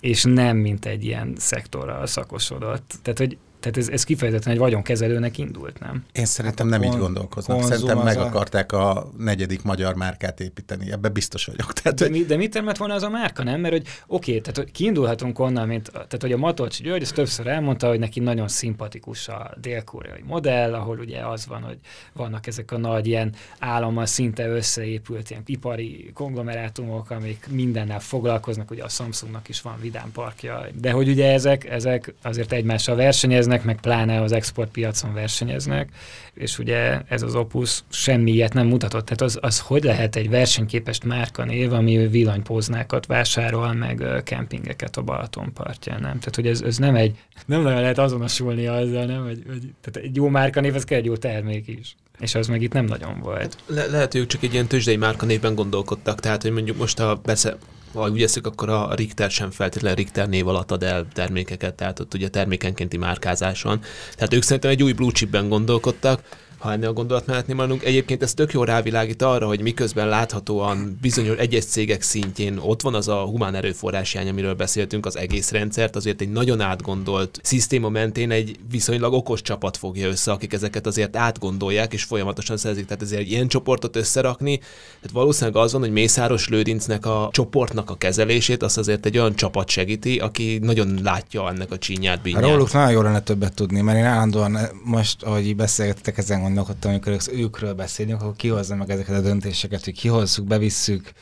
[0.00, 2.92] és nem mint egy ilyen szektorral szakosodott.
[3.02, 6.04] Tehát, hogy tehát ez, ez kifejezetten egy vagyonkezelőnek indult, nem?
[6.12, 7.62] Én szerintem nem így gondolkoznak.
[7.62, 10.92] Szerintem meg akarták a negyedik magyar márkát építeni.
[10.92, 11.72] Ebbe biztos vagyok.
[11.82, 13.60] Tehát, de, mi, de mit termett volna az a márka, nem?
[13.60, 17.14] Mert hogy oké, okay, tehát hogy kiindulhatunk onnan, mint, tehát hogy a Matolcs György ezt
[17.14, 21.78] többször elmondta, hogy neki nagyon szimpatikus a dél-koreai modell, ahol ugye az van, hogy
[22.12, 28.84] vannak ezek a nagy ilyen állammal szinte összeépült ilyen ipari konglomerátumok, amik mindennel foglalkoznak, ugye
[28.84, 33.64] a Samsungnak is van vidám parkja, de hogy ugye ezek, ezek azért egymással versenyeznek, versenyeznek,
[33.64, 35.88] meg pláne az exportpiacon versenyeznek,
[36.34, 39.04] és ugye ez az Opus semmi ilyet nem mutatott.
[39.04, 40.98] Tehát az, az hogy lehet egy versenyképes
[41.44, 46.18] név, ami villanypóznákat vásárol, meg kempingeket a Balaton partján, nem?
[46.18, 49.22] Tehát, hogy ez, ez nem egy, nem nagyon lehet azonosulni azzal, nem?
[49.22, 50.28] Hogy, hogy, tehát egy jó
[50.60, 51.96] név, ez kell egy jó termék is.
[52.18, 53.56] És az meg itt nem nagyon volt.
[53.66, 57.20] Le- lehet, hogy ők csak egy ilyen tőzsdei névben gondolkodtak, tehát, hogy mondjuk most a
[57.24, 57.56] besze,
[57.92, 62.00] ha úgy eszik, akkor a Richter sem feltétlenül Richter név alatt ad el termékeket, tehát
[62.00, 63.80] ott ugye termékenkénti márkázás van.
[64.14, 66.22] Tehát ők szerintem egy új blue chipben gondolkodtak,
[66.64, 67.84] ha ennél a gondolatmenetnél maradunk.
[67.84, 72.94] Egyébként ez tök jól rávilágít arra, hogy miközben láthatóan bizonyos egyes cégek szintjén ott van
[72.94, 77.88] az a humán erőforrás hiány, amiről beszéltünk, az egész rendszert, azért egy nagyon átgondolt szisztéma
[77.88, 82.86] mentén egy viszonylag okos csapat fogja össze, akik ezeket azért átgondolják és folyamatosan szerzik.
[82.86, 87.90] Tehát ezért egy ilyen csoportot összerakni, tehát valószínűleg az van, hogy Mészáros Lőrincnek a csoportnak
[87.90, 92.42] a kezelését, azt azért egy olyan csapat segíti, aki nagyon látja ennek a csínyát, bínyát.
[92.42, 97.16] Róluk nagyon jó lenne többet tudni, mert én állandóan most, ahogy beszélgettek, ezen gondolkodtam, amikor
[97.32, 101.12] őkről beszélünk, akkor kihozza meg ezeket a döntéseket, hogy kihozzuk, bevisszük,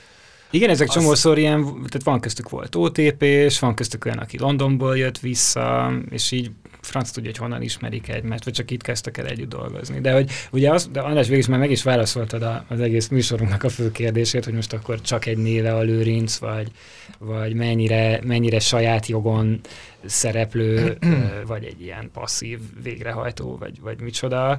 [0.54, 0.94] igen, ezek az...
[0.94, 5.92] csomószor ilyen, tehát van köztük volt OTP, és van köztük olyan, aki Londonból jött vissza,
[6.10, 10.00] és így franc tudja, hogy honnan ismerik egymást, vagy csak itt kezdtek el együtt dolgozni.
[10.00, 13.62] De hogy ugye az, de András végig már meg is válaszoltad a, az egész műsorunknak
[13.62, 16.70] a fő kérdését, hogy most akkor csak egy néve a lőrinc, vagy,
[17.18, 19.60] vagy mennyire, mennyire saját jogon
[20.04, 20.98] szereplő,
[21.46, 24.58] vagy egy ilyen passzív végrehajtó, vagy, vagy micsoda.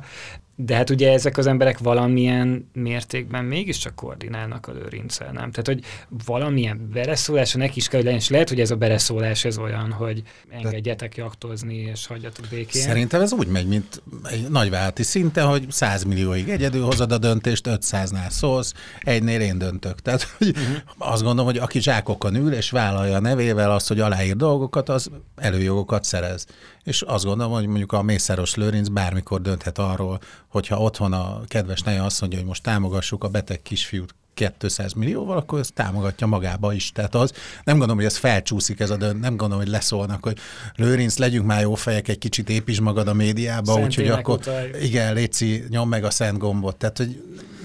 [0.56, 5.52] De hát ugye ezek az emberek valamilyen mértékben mégiscsak koordinálnak a lőrincsel, nem?
[5.52, 5.84] Tehát, hogy
[6.26, 9.92] valamilyen beleszólása neki is kell, hogy legyen, és lehet, hogy ez a beleszólás ez olyan,
[9.92, 12.82] hogy engedjetek jaktozni, és hagyjatok békén.
[12.82, 17.68] Szerintem ez úgy megy, mint egy nagyvállalati szinte, hogy 100 millióig egyedül hozod a döntést,
[17.70, 20.00] 500-nál szólsz, egynél én döntök.
[20.02, 20.76] Tehát, hogy uh-huh.
[20.98, 25.10] azt gondolom, hogy aki zsákokon ül, és vállalja a nevével azt, hogy aláír dolgokat, az
[25.36, 26.46] előjogokat szerez.
[26.84, 30.20] És azt gondolom, hogy mondjuk a Mészáros Lőrinc bármikor dönthet arról,
[30.54, 34.16] hogyha otthon a kedves neje azt mondja, hogy most támogassuk a beteg kisfiút
[34.58, 36.92] 200 millióval, akkor ezt támogatja magába is.
[36.92, 37.32] Tehát az,
[37.64, 40.38] nem gondolom, hogy ez felcsúszik ez a dönt, nem gondolom, hogy leszólnak, hogy
[40.76, 44.84] Lőrinc, legyünk már jó fejek, egy kicsit építs magad a médiába, úgyhogy akkor utaljuk.
[44.84, 46.76] igen, Léci, nyom meg a szent gombot.
[46.76, 47.22] Tehát, hogy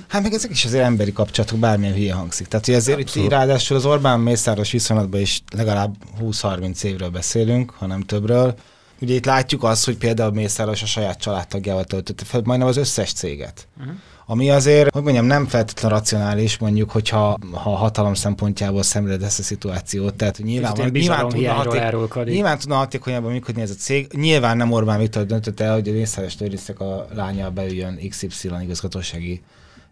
[0.09, 2.46] Hát meg ezek is azért emberi kapcsolatok, bármilyen hülye hangzik.
[2.46, 3.27] Tehát, hogy azért Abszolút.
[3.29, 8.55] itt ráadásul az Orbán Mészáros viszonylatban is legalább 20-30 évről beszélünk, hanem többről.
[9.01, 13.13] Ugye itt látjuk azt, hogy például Mészáros a saját családtagjával töltötte fel majdnem az összes
[13.13, 13.67] céget.
[13.79, 13.95] Uh-huh.
[14.31, 19.43] Ami azért, hogy mondjam, nem feltétlenül racionális, mondjuk, hogyha ha hatalom szempontjából szemléled ezt a
[19.43, 20.15] szituációt.
[20.15, 24.13] Tehát nyilván, van, nyilván, tudna haték, nyilván tudna hatékonyabban működni ez a cég.
[24.13, 29.43] Nyilván nem Orbán Viktor döntött el, hogy a Mészáros Lőrincek a lánya beüljön XY igazgatósági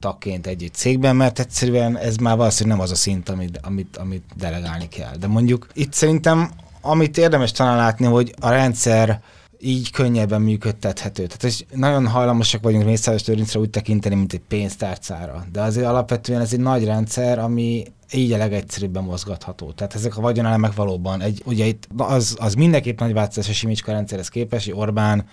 [0.01, 4.25] tagként egy-egy cégben, mert egyszerűen ez már valószínűleg nem az a szint, amit, amit, amit
[4.37, 5.17] delegálni kell.
[5.17, 6.51] De mondjuk itt szerintem,
[6.89, 9.21] amit érdemes talán látni, hogy a rendszer
[9.61, 11.27] így könnyebben működtethető.
[11.27, 15.45] Tehát és nagyon hajlamosak vagyunk Mészáros Lőrincre úgy tekinteni, mint egy pénztárcára.
[15.53, 19.73] De azért alapvetően ez egy nagy rendszer, ami így a legegyszerűbben mozgatható.
[19.73, 23.93] Tehát ezek a vagyonelemek valóban, egy, ugye itt az, az mindenképpen nagy változás a Simicska
[23.93, 25.25] rendszerhez képest, hogy Orbán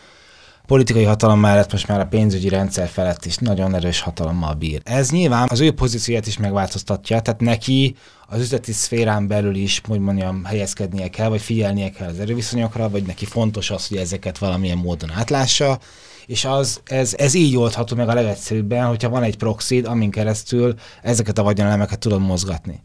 [0.65, 4.81] politikai hatalom mellett most már a pénzügyi rendszer felett is nagyon erős hatalommal bír.
[4.83, 7.95] Ez nyilván az ő pozícióját is megváltoztatja, tehát neki
[8.33, 13.03] az üzleti szférán belül is, hogy mondjam, helyezkednie kell, vagy figyelnie kell az erőviszonyokra, vagy
[13.03, 15.79] neki fontos az, hogy ezeket valamilyen módon átlássa,
[16.25, 20.73] és az, ez, ez így oldható meg a legegyszerűbben, hogyha van egy proxid, amin keresztül
[21.01, 22.81] ezeket a vagyonelemeket tudod mozgatni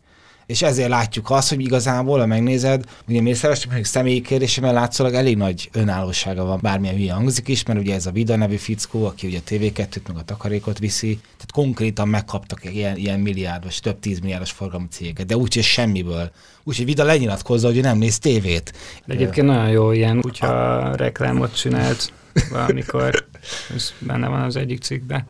[0.48, 5.36] és ezért látjuk azt, hogy igazából, ha megnézed, ugye Mészáros mondjuk személyi kérdésében látszólag elég
[5.36, 9.26] nagy önállósága van, bármilyen hülye hangzik is, mert ugye ez a Vida nevű fickó, aki
[9.26, 14.50] ugye a TV2-t meg a takarékot viszi, tehát konkrétan megkaptak ilyen, ilyen milliárdos, több tízmilliárdos
[14.50, 16.30] forgalmi cégeket, de úgyhogy semmiből.
[16.64, 18.72] Úgyhogy Vida lenyilatkozza, hogy nem néz tévét.
[19.06, 22.12] De egyébként nagyon jó ilyen, hogyha reklámot csinált
[22.50, 23.26] valamikor,
[23.74, 25.26] ez benne van az egyik cikkben.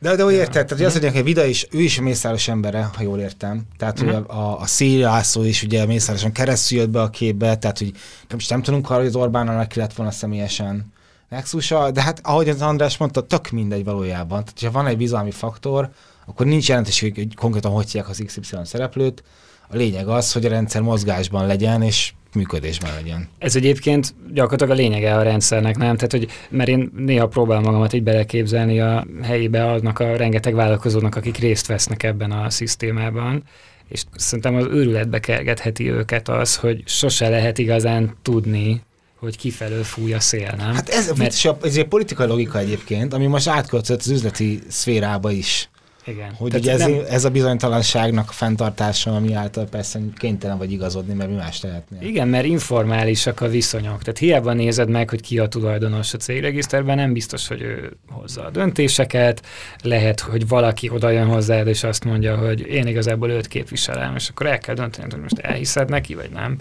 [0.00, 2.90] De, de úgy érted, tehát azt mondják, hogy Vida is, ő is a mészáros embere,
[2.96, 3.62] ha jól értem.
[3.76, 4.14] Tehát, uh-huh.
[4.14, 4.38] hogy mhm.
[4.38, 7.92] a, a, szíjászó is ugye mészároson keresztül jött be a képbe, tehát, hogy
[8.28, 10.92] nem, nem tudunk arra, hogy az Orbánnal ki lett volna személyesen
[11.28, 14.44] nexusa, de hát ahogy az András mondta, tök mindegy valójában.
[14.44, 15.90] Tehát, ha van egy bizalmi faktor,
[16.26, 19.22] akkor nincs jelentés, hogy konkrétan hogy hívják az XY szereplőt.
[19.70, 23.28] A lényeg az, hogy a rendszer mozgásban legyen, és működésben legyen.
[23.38, 25.94] Ez egyébként gyakorlatilag a lényege a rendszernek, nem?
[25.94, 31.16] Tehát, hogy mert én néha próbálom magamat így beleképzelni a helyébe aznak a rengeteg vállalkozónak,
[31.16, 33.42] akik részt vesznek ebben a szisztémában,
[33.88, 38.82] és szerintem az őrületbe kergetheti őket az, hogy sose lehet igazán tudni,
[39.18, 40.74] hogy kifelől fúj a szél, nem?
[40.74, 41.64] Hát ez, Mert...
[41.64, 45.68] ez egy politikai logika egyébként, ami most átköltött az üzleti szférába is.
[46.08, 46.34] Igen.
[46.34, 47.00] Hogy ugye ez, nem...
[47.08, 51.98] ez a bizonytalanságnak a fenntartása, ami által persze kénytelen vagy igazodni, mert mi más lehetne.
[52.00, 54.02] Igen, mert informálisak a viszonyok.
[54.02, 58.44] Tehát hiába nézed meg, hogy ki a tulajdonos a cégregiszterben, nem biztos, hogy ő hozza
[58.44, 59.42] a döntéseket.
[59.82, 64.28] Lehet, hogy valaki oda jön hozzád, és azt mondja, hogy én igazából őt képviselem, és
[64.28, 66.56] akkor el kell dönteni, hogy most elhiszed neki, vagy nem.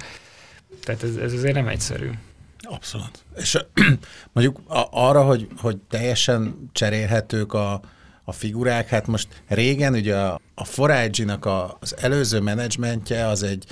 [0.83, 2.09] Tehát ez, ez azért nem egyszerű.
[2.61, 3.23] Abszolút.
[3.35, 3.57] És
[4.33, 4.59] mondjuk
[4.91, 7.81] arra, hogy, hogy teljesen cserélhetők a,
[8.29, 8.87] a figurák.
[8.87, 13.65] Hát most régen ugye a, a Forage-nak a, az előző menedzsmentje az egy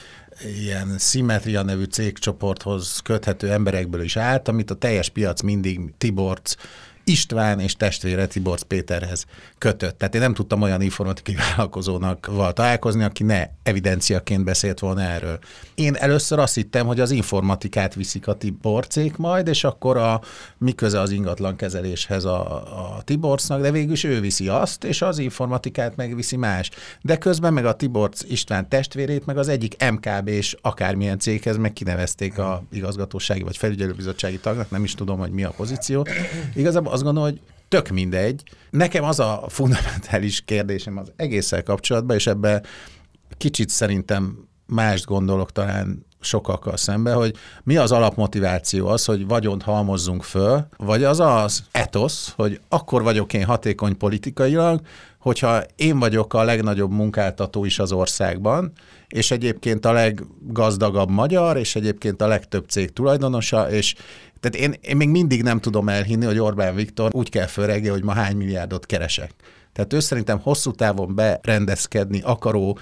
[0.60, 6.56] ilyen Symmetria nevű cégcsoporthoz köthető emberekből is állt, amit a teljes piac mindig Tiborc
[7.04, 9.26] István és testvére Tiborc Péterhez
[9.65, 9.97] kötött.
[9.97, 15.39] Tehát én nem tudtam olyan informatikai vállalkozónak találkozni, aki ne evidenciaként beszélt volna erről.
[15.75, 20.21] Én először azt hittem, hogy az informatikát viszik a Tiborcék majd, és akkor a
[20.58, 22.56] mi köze az ingatlan kezeléshez a,
[22.97, 26.69] a Tiborcnak, de végül ő viszi azt, és az informatikát megviszi más.
[27.01, 31.73] De közben meg a Tiborc István testvérét, meg az egyik MKB és akármilyen céghez meg
[31.73, 36.08] kinevezték a igazgatósági vagy felügyelőbizottsági tagnak, nem is tudom, hogy mi a pozíció.
[36.56, 37.39] Igazából azt gondolom, hogy
[37.76, 38.44] tök mindegy.
[38.70, 42.62] Nekem az a fundamentális kérdésem az egésszel kapcsolatban, és ebbe
[43.38, 50.24] kicsit szerintem mást gondolok talán sokakkal szembe, hogy mi az alapmotiváció az, hogy vagyont halmozzunk
[50.24, 54.82] föl, vagy az az etosz, hogy akkor vagyok én hatékony politikailag,
[55.20, 58.72] hogyha én vagyok a legnagyobb munkáltató is az országban,
[59.08, 63.96] és egyébként a leggazdagabb magyar, és egyébként a legtöbb cég tulajdonosa, és
[64.39, 68.04] tehát én, én még mindig nem tudom elhinni, hogy Orbán Viktor úgy kell fölregje, hogy
[68.04, 69.32] ma hány milliárdot keresek.
[69.74, 72.80] Tehát ő szerintem hosszú távon berendezkedni akaró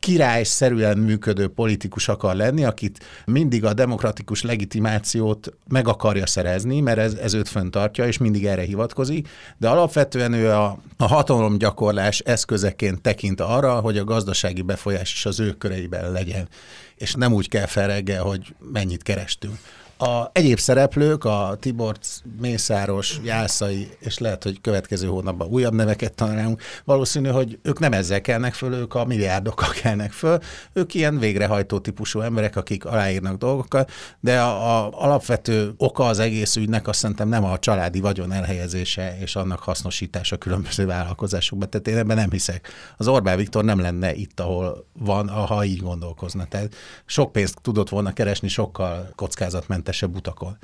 [0.00, 7.14] királyszerűen működő politikus akar lenni, akit mindig a demokratikus legitimációt meg akarja szerezni, mert ez,
[7.14, 13.40] ez őt föntartja, és mindig erre hivatkozik, de alapvetően ő a, a hatalomgyakorlás eszközeként tekint
[13.40, 16.48] arra, hogy a gazdasági befolyás is az ő köreiben legyen,
[16.96, 17.90] és nem úgy kell fel
[18.22, 19.58] hogy mennyit kerestünk.
[20.02, 26.62] A egyéb szereplők, a Tiborc, Mészáros, Jászai, és lehet, hogy következő hónapban újabb neveket tanulunk,
[26.84, 30.38] valószínű, hogy ők nem ezzel kelnek föl, ők a milliárdokkal kelnek föl,
[30.72, 36.56] ők ilyen végrehajtó típusú emberek, akik aláírnak dolgokat, de a, a alapvető oka az egész
[36.56, 41.70] ügynek azt szerintem nem a családi vagyon elhelyezése és annak hasznosítása különböző vállalkozásokban.
[41.70, 42.68] Tehát én ebben nem hiszek.
[42.96, 46.44] Az Orbán Viktor nem lenne itt, ahol van, ha így gondolkozna.
[46.44, 46.74] Tehát
[47.06, 50.58] sok pénzt tudott volna keresni sokkal kockázatmentesebb mentesebb utakon.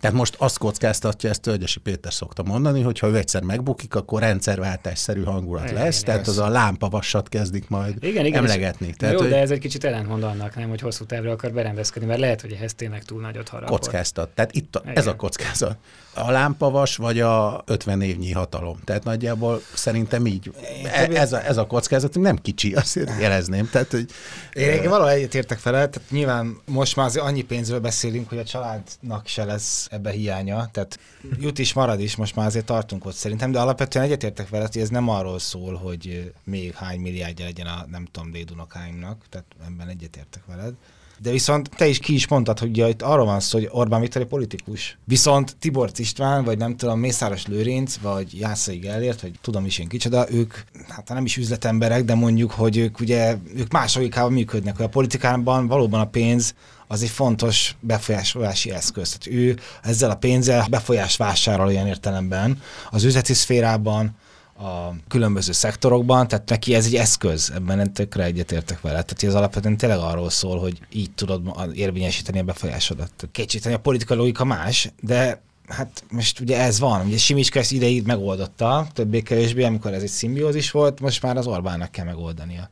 [0.00, 4.20] Tehát most azt kockáztatja, ezt Tölgyesi Péter szokta mondani, hogy ha ő egyszer megbukik, akkor
[4.20, 8.94] rendszerváltásszerű hangulat igen, lesz, igen, tehát az a lámpavassat kezdik majd igen, igen, emlegetni.
[8.96, 9.30] Tehát, jó, hogy...
[9.30, 12.52] de ez egy kicsit ellentmond annak, nem, hogy hosszú távra akar berendezkedni, mert lehet, hogy
[12.52, 13.80] ehhez tényleg túl nagyot harapott.
[13.80, 14.28] Kockáztat.
[14.28, 15.76] Tehát itt a, ez a kockázat.
[16.14, 18.78] A lámpavas vagy a 50 évnyi hatalom.
[18.84, 20.52] Tehát nagyjából szerintem így.
[20.84, 23.68] E, ez, a, ez a kockázat nem kicsi, azért jelezném.
[23.70, 24.10] Tehát, hogy,
[24.52, 29.44] Én valahogy egyetértek vele, tehát nyilván most már annyi pénzről beszélünk, hogy a családnak se
[29.44, 30.98] lesz ebbe hiánya, tehát
[31.40, 34.82] jut is, marad is, most már azért tartunk ott szerintem, de alapvetően egyetértek vele, hogy
[34.82, 39.88] ez nem arról szól, hogy még hány milliárdja legyen a nem tudom, dédunokáimnak, tehát ebben
[39.88, 40.74] egyetértek veled.
[41.18, 44.00] De viszont te is ki is mondtad, hogy ugye itt arról van szó, hogy Orbán
[44.00, 44.98] Viktor egy politikus.
[45.04, 49.88] Viszont Tibor István, vagy nem tudom, Mészáros Lőrinc, vagy Jászai Gellért, vagy tudom is én
[49.88, 50.54] kicsoda, ők,
[50.88, 55.66] hát nem is üzletemberek, de mondjuk, hogy ők ugye, ők más működnek, hogy a politikában
[55.66, 56.54] valóban a pénz
[56.88, 59.16] az egy fontos befolyásolási eszköz.
[59.18, 64.16] Tehát ő ezzel a pénzzel befolyás vásárol ilyen értelemben az üzleti szférában,
[64.58, 69.02] a különböző szektorokban, tehát neki ez egy eszköz, ebben nem tökre egyetértek vele.
[69.02, 73.28] Tehát ez alapvetően tényleg arról szól, hogy így tudod érvényesíteni a befolyásodat.
[73.32, 78.06] Kétségteni a politikai logika más, de hát most ugye ez van, ugye Simicska ezt ideig
[78.06, 82.70] megoldotta, többé-kevésbé, amikor ez egy szimbiózis volt, most már az Orbánnak kell megoldania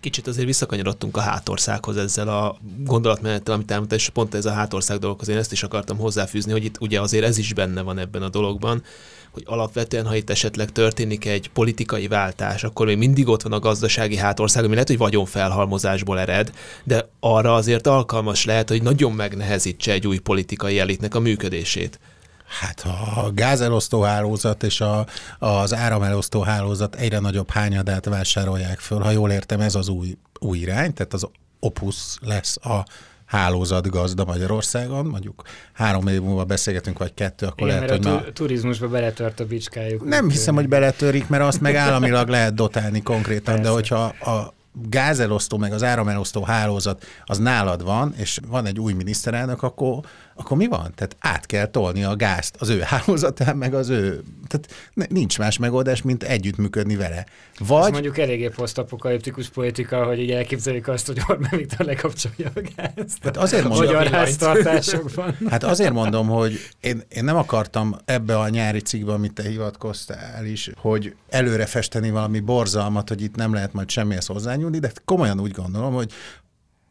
[0.00, 4.98] kicsit azért visszakanyarodtunk a hátországhoz ezzel a gondolatmenettel, amit elmondta, és pont ez a hátország
[4.98, 8.22] dologhoz én ezt is akartam hozzáfűzni, hogy itt ugye azért ez is benne van ebben
[8.22, 8.82] a dologban,
[9.30, 13.58] hogy alapvetően, ha itt esetleg történik egy politikai váltás, akkor még mindig ott van a
[13.58, 16.52] gazdasági hátország, ami lehet, hogy vagyonfelhalmozásból ered,
[16.84, 21.98] de arra azért alkalmas lehet, hogy nagyon megnehezítse egy új politikai elitnek a működését.
[22.46, 22.80] Hát
[23.16, 25.06] a gázelosztó hálózat és a,
[25.38, 29.00] az áramelosztó hálózat egyre nagyobb hányadát vásárolják föl.
[29.00, 31.26] Ha jól értem, ez az új, új irány, tehát az
[31.60, 32.84] Opus lesz a
[33.24, 38.20] hálózat gazda Magyarországon, mondjuk három év múlva beszélgetünk, vagy kettő, akkor Igen, lehet, hogy a
[38.20, 40.04] tu- turizmusba beletört a bicskájuk.
[40.04, 43.62] Nem hiszem, hogy beletörik, mert azt meg államilag lehet dotálni konkrétan, Persze.
[43.62, 44.54] de hogyha a
[44.88, 50.00] gázelosztó meg az áramelosztó hálózat az nálad van, és van egy új miniszterelnök, akkor
[50.36, 50.92] akkor mi van?
[50.94, 54.22] Tehát át kell tolni a gázt az ő hálózatán, meg az ő...
[54.48, 57.26] Tehát nincs más megoldás, mint együttműködni vele.
[57.58, 57.84] Vagy...
[57.84, 63.18] Ez mondjuk eléggé posztapokaliptikus politika, hogy így elképzeljük azt, hogy Orbán Viktor lekapcsolja a gázt.
[63.22, 65.36] Hát azért mondom, magyar háztartásokban.
[65.50, 70.46] Hát azért mondom, hogy én, én nem akartam ebbe a nyári cikkbe, amit te hivatkoztál
[70.46, 75.40] is, hogy előre festeni valami borzalmat, hogy itt nem lehet majd semmihez hozzányúlni, de komolyan
[75.40, 76.12] úgy gondolom, hogy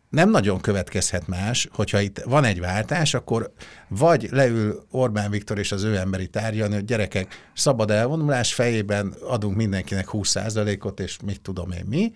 [0.09, 3.51] nem nagyon következhet más, hogyha itt van egy váltás, akkor
[3.87, 9.55] vagy leül Orbán Viktor és az ő emberi tárgyalni, hogy gyerekek, szabad elvonulás fejében adunk
[9.55, 12.13] mindenkinek 20%-ot, és mit tudom én mi,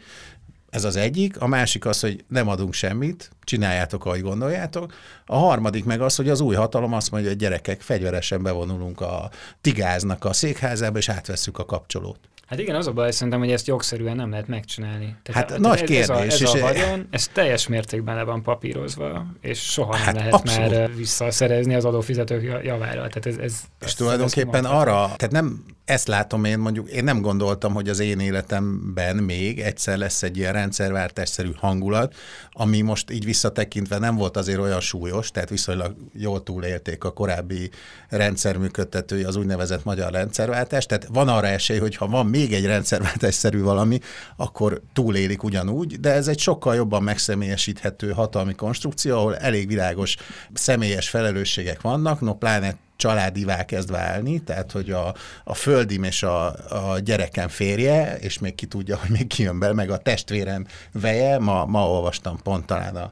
[0.70, 1.42] Ez az egyik.
[1.42, 4.94] A másik az, hogy nem adunk semmit, csináljátok, ahogy gondoljátok.
[5.26, 9.30] A harmadik meg az, hogy az új hatalom azt mondja, hogy gyerekek, fegyveresen bevonulunk a
[9.62, 12.20] tigáznak a székházába, és átvesszük a kapcsolót.
[12.48, 15.16] Hát igen, az a baj szerintem, hogy ezt jogszerűen nem lehet megcsinálni.
[15.24, 16.42] Tehát hát nagy ez, kérdés.
[16.42, 20.16] Ez a, ez a vagyon, ez teljes mértékben le van papírozva, és soha nem hát
[20.16, 20.72] lehet abszolút.
[20.72, 22.94] már visszaszerezni az adófizetők javára.
[22.94, 27.04] Tehát ez, ez, és ez, tulajdonképpen ez arra, tehát nem ezt látom én, mondjuk én
[27.04, 32.16] nem gondoltam, hogy az én életemben még egyszer lesz egy ilyen rendszerváltásszerű hangulat,
[32.52, 37.70] ami most így visszatekintve nem volt azért olyan súlyos, tehát viszonylag jól túlélték a korábbi
[38.10, 43.62] rendszerműködtetői az úgynevezett magyar rendszerváltást, tehát van arra esély, hogy ha van még egy rendszerváltásszerű
[43.62, 44.00] valami,
[44.36, 50.16] akkor túlélik ugyanúgy, de ez egy sokkal jobban megszemélyesíthető hatalmi konstrukció, ahol elég világos
[50.54, 56.46] személyes felelősségek vannak, no pláne családivá kezd válni, tehát hogy a, a földim és a,
[56.92, 61.40] a gyerekem férje, és még ki tudja, hogy még kijön be, meg a testvérem veje,
[61.40, 63.12] ma, ma olvastam pont talán a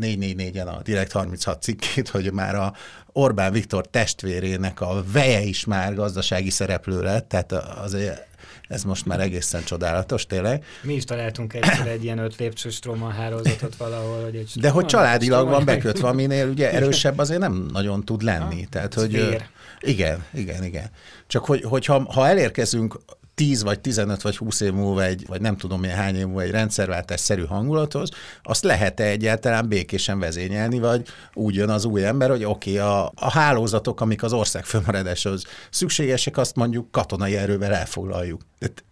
[0.00, 2.72] 444-en a Direkt 36 cikkét, hogy már a
[3.12, 8.26] Orbán Viktor testvérének a veje is már gazdasági szereplő lett, tehát azért
[8.68, 10.64] ez most már egészen csodálatos, tényleg.
[10.82, 12.80] Mi is találtunk egyszer egy ilyen öt lépcsős
[13.16, 14.22] hálózatot valahol.
[14.22, 18.62] Hogy egy De hogy családilag van bekötve, aminél ugye erősebb azért nem nagyon tud lenni.
[18.62, 18.68] Ha?
[18.70, 19.36] Tehát, hogy,
[19.80, 20.90] igen, igen, igen.
[21.26, 23.00] Csak hogy, hogyha ha elérkezünk
[23.38, 26.40] 10 vagy 15 vagy 20 év múlva egy, vagy nem tudom milyen hány év múlva
[26.40, 28.10] egy rendszerváltás-szerű hangulathoz,
[28.42, 33.12] azt lehet-e egyáltalán békésen vezényelni, vagy úgy jön az új ember, hogy oké, okay, a,
[33.14, 38.40] a hálózatok, amik az ország fölmaradáshoz szükségesek, azt mondjuk katonai erővel elfoglaljuk.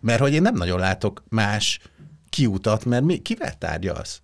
[0.01, 1.81] Mert hogy én nem nagyon látok más
[2.31, 4.21] kiutat, mert mi, kivel tárgyalsz?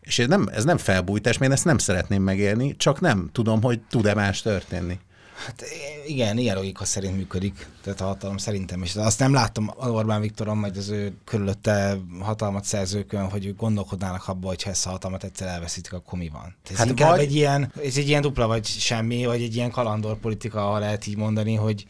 [0.00, 3.80] És ez nem, ez nem felbújtás, én ezt nem szeretném megélni, csak nem tudom, hogy
[3.80, 4.98] tud-e más történni.
[5.44, 5.64] Hát
[6.06, 8.94] igen, ilyen logika szerint működik, tehát a hatalom szerintem is.
[8.94, 14.48] Azt nem láttam Orbán Viktoron, majd az ő körülötte hatalmat szerzőkön, hogy ők gondolkodnának abba,
[14.48, 16.56] hogy ha ezt a hatalmat egyszer elveszítik, akkor mi van.
[16.70, 17.20] Ez hát inkább vagy...
[17.20, 21.06] egy ilyen, ez egy ilyen dupla vagy semmi, vagy egy ilyen kalandor politika, ha lehet
[21.06, 21.86] így mondani, hogy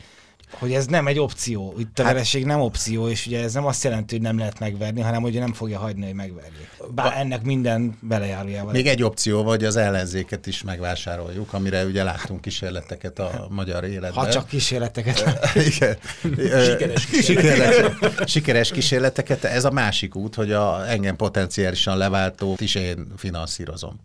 [0.50, 3.66] hogy ez nem egy opció, itt a hát, vereség nem opció, és ugye ez nem
[3.66, 6.68] azt jelenti, hogy nem lehet megverni, hanem hogy nem fogja hagyni, hogy megverjék.
[6.94, 8.72] Bár ba, ennek minden belejárójával.
[8.72, 14.12] Még egy opció, vagy az ellenzéket is megvásároljuk, amire ugye láttunk kísérleteket a magyar életben.
[14.12, 15.24] Ha csak kísérleteket.
[15.76, 15.96] Igen.
[16.66, 18.28] Sikeres kísérleteket.
[18.28, 19.44] Sikeres kísérleteket.
[19.44, 24.00] Ez a másik út, hogy a engem potenciálisan leváltót is én finanszírozom.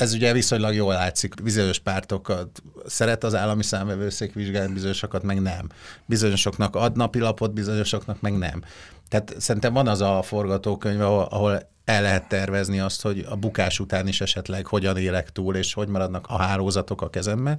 [0.00, 5.68] Ez ugye viszonylag jól látszik, bizonyos pártokat szeret az állami számvevőszék vizsgálni, bizonyosokat meg nem.
[6.06, 8.62] Bizonyosoknak ad napilapot, bizonyosoknak meg nem.
[9.10, 13.80] Tehát szerintem van az a forgatókönyv, ahol, ahol el lehet tervezni azt, hogy a bukás
[13.80, 17.58] után is esetleg hogyan élek túl, és hogy maradnak a hálózatok a kezembe.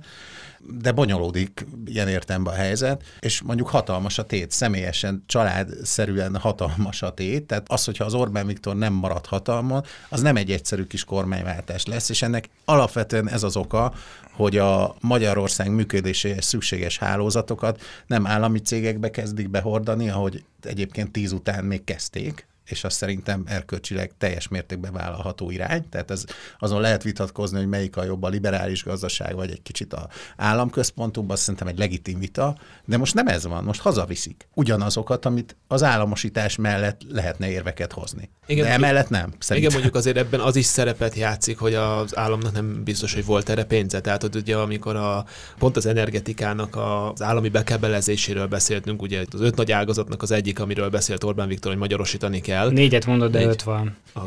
[0.80, 7.14] De bonyolódik ilyen értelemben a helyzet, és mondjuk hatalmas a tét, személyesen, családszerűen hatalmas a
[7.14, 11.04] tét, tehát az, hogyha az Orbán Viktor nem marad hatalmon, az nem egy egyszerű kis
[11.04, 13.93] kormányváltás lesz, és ennek alapvetően ez az oka,
[14.32, 21.66] hogy a Magyarország működéséhez szükséges hálózatokat nem állami cégekbe kezdik behordani, ahogy egyébként tíz után
[21.66, 25.89] még kezdték, és azt szerintem erkölcsileg teljes mértékben vállalható irány.
[25.89, 26.24] Tehát ez,
[26.59, 31.30] azon lehet vitatkozni, hogy melyik a jobb a liberális gazdaság, vagy egy kicsit a államközpontúbb,
[31.30, 35.84] azt szerintem egy legitim vita, de most nem ez van, most hazaviszik ugyanazokat, amit az
[35.84, 38.30] államosítás mellett lehetne érveket hozni.
[38.47, 39.34] Igen, de emellett nem.
[39.39, 39.57] Szerintem.
[39.57, 43.49] Igen, mondjuk azért ebben az is szerepet játszik, hogy az államnak nem biztos, hogy volt
[43.49, 44.01] erre pénze.
[44.01, 45.26] Tehát hogy ugye amikor a,
[45.57, 50.89] pont az energetikának az állami bekebelezéséről beszéltünk, ugye az öt nagy ágazatnak az egyik, amiről
[50.89, 52.72] beszélt Orbán Viktor, hogy magyarosítani kell, kell.
[52.72, 53.47] Négyet mondod, de négy.
[53.47, 53.95] öt van.
[54.14, 54.20] A,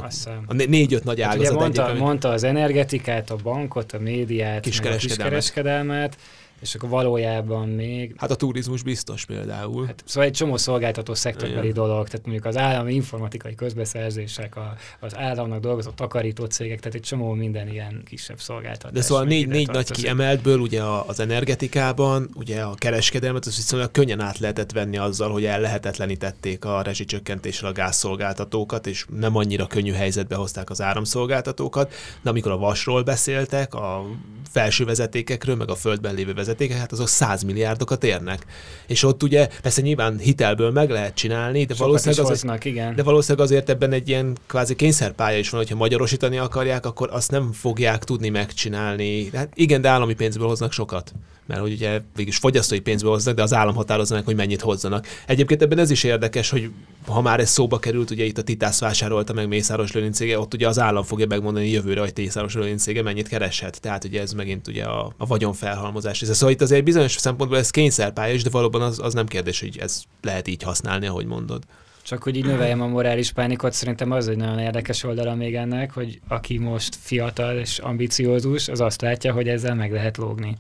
[0.47, 1.43] a négy-öt nagy ágazat.
[1.43, 5.32] Hát ugye mondta, egyik, mondta az energetikát, a bankot, a médiát, kiskereskedelmet.
[5.32, 6.16] a kiskereskedelmet
[6.65, 8.15] és akkor valójában még...
[8.17, 9.87] Hát a turizmus biztos például.
[9.87, 15.17] Hát, szóval egy csomó szolgáltató szektorbeli dolog, tehát mondjuk az állami informatikai közbeszerzések, a, az
[15.17, 18.93] államnak dolgozó takarító cégek, tehát egy csomó minden ilyen kisebb szolgáltatás.
[18.93, 24.21] De szóval négy, négy nagy kiemeltből ugye az energetikában, ugye a kereskedelmet, az viszonylag könnyen
[24.21, 29.93] át lehetett venni azzal, hogy el lehetetlenítették a rezsicsökkentéssel a gázszolgáltatókat, és nem annyira könnyű
[29.93, 31.93] helyzetbe hozták az áramszolgáltatókat,
[32.23, 34.05] de amikor a vasról beszéltek, a
[34.51, 38.47] felső vezetékekről, meg a földben lévő vezetékek, hát azok 100 milliárdokat érnek.
[38.87, 42.95] És ott ugye, persze nyilván hitelből meg lehet csinálni, de valószínűleg, azért, hoznak, igen.
[42.95, 47.31] de valószínűleg azért ebben egy ilyen kvázi kényszerpálya is van, hogyha magyarosítani akarják, akkor azt
[47.31, 49.31] nem fogják tudni megcsinálni.
[49.33, 51.13] Hát igen, de állami pénzből hoznak sokat
[51.47, 55.07] mert hogy ugye végülis fogyasztói pénzből hoznak, de az állam határozza meg, hogy mennyit hozzanak.
[55.26, 56.70] Egyébként ebben ez is érdekes, hogy
[57.07, 60.68] ha már ez szóba került, ugye itt a Titász vásárolta meg Mészáros Lőrinc ott ugye
[60.68, 63.80] az állam fogja megmondani jövőre, hogy Mészáros Lőrinc cége mennyit kereshet.
[63.80, 66.22] Tehát ugye ez megint ugye a, a vagyonfelhalmozás.
[66.22, 69.61] Ez szóval itt azért bizonyos szempontból ez kényszerpálya is, de valóban az, az nem kérdés,
[69.61, 71.62] hogy ez lehet így használni, ahogy mondod.
[72.05, 75.93] Csak hogy így növeljem a morális pánikot, szerintem az egy nagyon érdekes oldala még ennek,
[75.93, 80.57] hogy aki most fiatal és ambiciózus, az azt látja, hogy ezzel meg lehet lógni.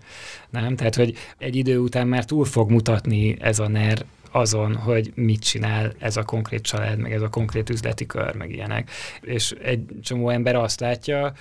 [0.50, 0.76] Nem?
[0.76, 5.42] Tehát, hogy egy idő után már túl fog mutatni ez a NER azon, hogy mit
[5.42, 8.90] csinál ez a konkrét család, meg ez a konkrét üzleti kör, meg ilyenek.
[9.20, 11.32] És egy csomó ember azt látja,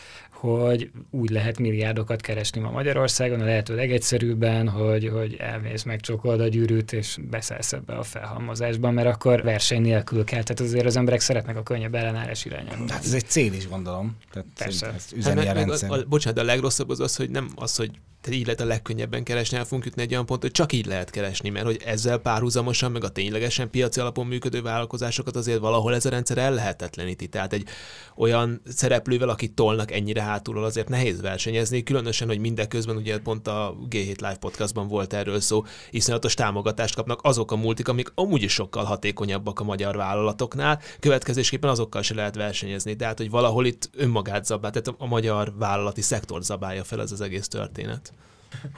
[0.51, 6.47] hogy úgy lehet milliárdokat keresni ma Magyarországon, a lehető legegyszerűbben, hogy, hogy elmész, megcsókolod a
[6.47, 10.43] gyűrűt, és beszállsz ebbe a felhalmozásban, mert akkor verseny nélkül kell.
[10.43, 12.85] Tehát azért az emberek szeretnek a könnyebb ellenállás irányába.
[12.87, 14.17] Hát ez egy cél is, gondolom.
[14.31, 14.93] Tehát Persze.
[14.93, 17.75] Ez üzeni Hát a a, a, bocsánat, de a legrosszabb az az, hogy nem az,
[17.75, 17.91] hogy
[18.23, 20.85] tehát így lehet a legkönnyebben keresni, el fogunk jutni egy olyan pont, hogy csak így
[20.85, 25.95] lehet keresni, mert hogy ezzel párhuzamosan, meg a ténylegesen piaci alapon működő vállalkozásokat azért valahol
[25.95, 27.27] ez a rendszer ellehetetleníti.
[27.27, 27.67] Tehát egy
[28.15, 33.75] olyan szereplővel, akit tolnak ennyire hátulról, azért nehéz versenyezni, különösen, hogy mindeközben ugye pont a
[33.89, 38.53] G7 Live podcastban volt erről szó, iszonyatos támogatást kapnak azok a multik, amik amúgy is
[38.53, 42.95] sokkal hatékonyabbak a magyar vállalatoknál, következésképpen azokkal se lehet versenyezni.
[42.95, 47.21] Tehát, hogy valahol itt önmagát zabál, tehát a magyar vállalati szektor zabálja fel ez az
[47.21, 48.12] egész történet.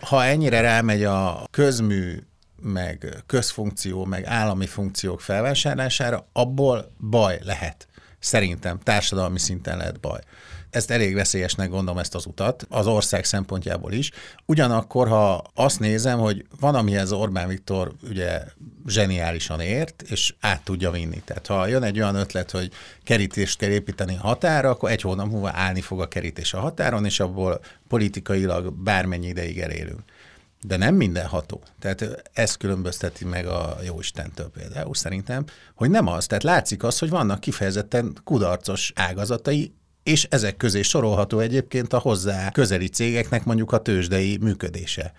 [0.02, 2.24] Ha ennyire rámegy a közmű,
[2.62, 7.88] meg közfunkció, meg állami funkciók felvásárlására, abból baj lehet.
[8.20, 10.20] Szerintem társadalmi szinten lehet baj.
[10.76, 14.12] Ezt elég veszélyesnek gondolom ezt az utat, az ország szempontjából is.
[14.46, 18.44] Ugyanakkor, ha azt nézem, hogy van, amihez Orbán Viktor ugye
[18.88, 21.22] zseniálisan ért, és át tudja vinni.
[21.26, 22.72] Tehát ha jön egy olyan ötlet, hogy
[23.04, 27.06] kerítést kell építeni a határa, akkor egy hónap múlva állni fog a kerítés a határon,
[27.06, 30.00] és abból politikailag bármennyi ideig elérünk.
[30.62, 31.62] De nem minden ható.
[31.80, 35.46] Tehát ez különbözteti meg a Jóistentől például szerintem,
[35.76, 36.26] hogy nem az.
[36.26, 39.74] Tehát látszik az, hogy vannak kifejezetten kudarcos ágazatai,
[40.06, 45.14] és ezek közé sorolható egyébként a hozzá közeli cégeknek mondjuk a tőzsdei működése.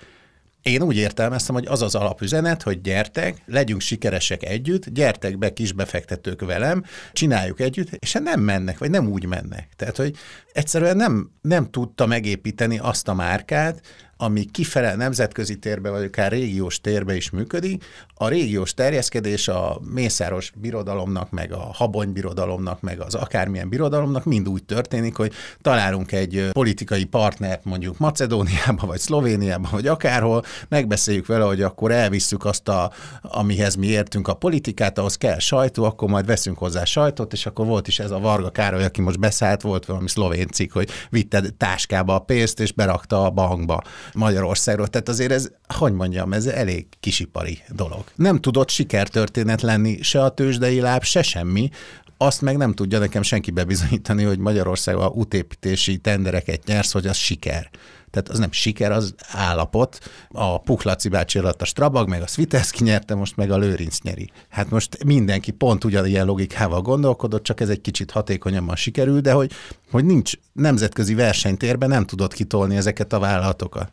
[0.62, 5.72] Én úgy értelmeztem, hogy az az alapüzenet, hogy gyertek, legyünk sikeresek együtt, gyertek be kis
[5.72, 9.68] befektetők velem, csináljuk együtt, és hát nem mennek, vagy nem úgy mennek.
[9.76, 10.16] Tehát, hogy
[10.52, 13.80] egyszerűen nem, nem tudta megépíteni azt a márkát,
[14.16, 17.84] ami kifele nemzetközi térbe, vagy akár régiós térbe is működik.
[18.14, 24.48] A régiós terjeszkedés a mészáros birodalomnak, meg a habony birodalomnak, meg az akármilyen birodalomnak mind
[24.48, 31.44] úgy történik, hogy találunk egy politikai partnert mondjuk Macedóniába, vagy Szlovéniába, vagy akárhol, megbeszéljük vele,
[31.44, 32.90] hogy akkor elvisszük azt, a,
[33.22, 37.66] amihez mi értünk a politikát, ahhoz kell sajtó, akkor majd veszünk hozzá sajtot, és akkor
[37.66, 41.40] volt is ez a Varga Károly, aki most beszállt, volt valami szlovén cikk, hogy vitte
[41.56, 43.82] táskába a pénzt, és berakta a bankba
[44.14, 44.86] Magyarországról.
[44.86, 48.04] Tehát azért ez, hogy mondjam, ez elég kisipari dolog.
[48.14, 51.70] Nem tudott sikertörténet lenni se a tőzsdei láb, se semmi,
[52.18, 57.16] azt meg nem tudja nekem senki bebizonyítani, hogy Magyarország a útépítési tendereket nyersz, hogy az
[57.16, 57.70] siker.
[58.16, 59.98] Tehát az nem siker, az állapot.
[60.28, 64.30] A Puklaci bácsi alatt a Strabag, meg a Svitelszki nyerte, most meg a Lőrinc nyeri.
[64.48, 69.52] Hát most mindenki pont ugyanilyen logikával gondolkodott, csak ez egy kicsit hatékonyabban sikerül, de hogy,
[69.90, 73.90] hogy nincs nemzetközi versenytérben, nem tudott kitolni ezeket a vállalatokat.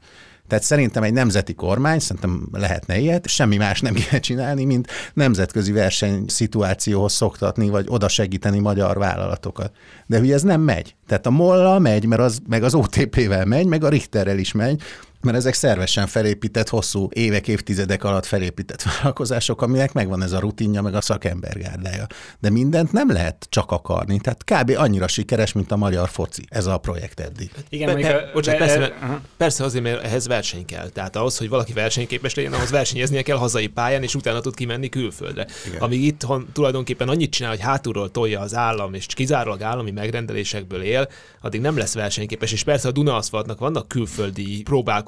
[0.53, 5.71] Tehát szerintem egy nemzeti kormány, szerintem lehetne ilyet, semmi más nem kell csinálni, mint nemzetközi
[5.71, 9.71] versenyszituációhoz szoktatni, vagy oda segíteni magyar vállalatokat.
[10.05, 10.95] De ugye ez nem megy.
[11.07, 14.81] Tehát a molla megy, mert az, meg az OTP-vel megy, meg a Richterrel is megy,
[15.23, 20.81] mert ezek szervesen felépített, hosszú évek, évtizedek alatt felépített vállalkozások, aminek megvan ez a rutinja,
[20.81, 22.07] meg a szakembergárdája.
[22.39, 24.19] De mindent nem lehet csak akarni.
[24.19, 24.73] Tehát kb.
[24.77, 27.51] annyira sikeres, mint a magyar foci, ez a projekt eddig.
[27.69, 29.21] Igen, pe- a- bocsánat, be- persze, mert-.
[29.37, 30.89] Persze azért, mert ehhez verseny kell.
[30.89, 34.89] Tehát ahhoz, hogy valaki versenyképes legyen, ahhoz versenyeznie kell hazai pályán, és utána tud kimenni
[34.89, 35.47] külföldre.
[35.67, 35.81] Igen.
[35.81, 41.07] Amíg itthon tulajdonképpen annyit csinál, hogy hátulról tolja az állam, és kizárólag állami megrendelésekből él,
[41.41, 42.51] addig nem lesz versenyképes.
[42.51, 44.63] És persze a Duna aszfaltnak vannak külföldi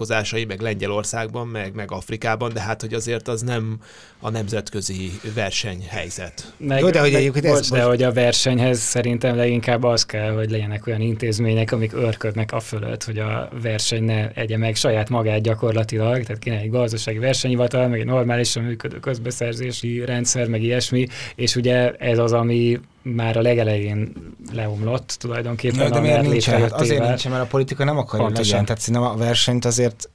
[0.05, 3.77] próbálkozásai, meg Lengyelországban, meg, meg Afrikában, de hát hogy azért az nem
[4.19, 6.53] a nemzetközi versenyhelyzet.
[6.57, 10.31] Meg, Jó, de hogy meg, bocs, de most- hogy a versenyhez szerintem leginkább az kell,
[10.31, 15.09] hogy legyenek olyan intézmények, amik örködnek a fölött, hogy a verseny ne egye meg saját
[15.09, 21.07] magát gyakorlatilag, tehát kéne egy gazdasági versenyhivatal, meg egy normálisan működő közbeszerzési rendszer, meg ilyesmi,
[21.35, 22.79] és ugye ez az, ami
[23.13, 24.13] már a legelején
[24.51, 25.89] leomlott tulajdonképpen.
[25.89, 26.61] Na, de miért NER nincsen?
[26.61, 28.65] Hát azért nincsen, mert a politika nem akarja, legyen.
[28.65, 30.09] Tehát szerintem a versenyt azért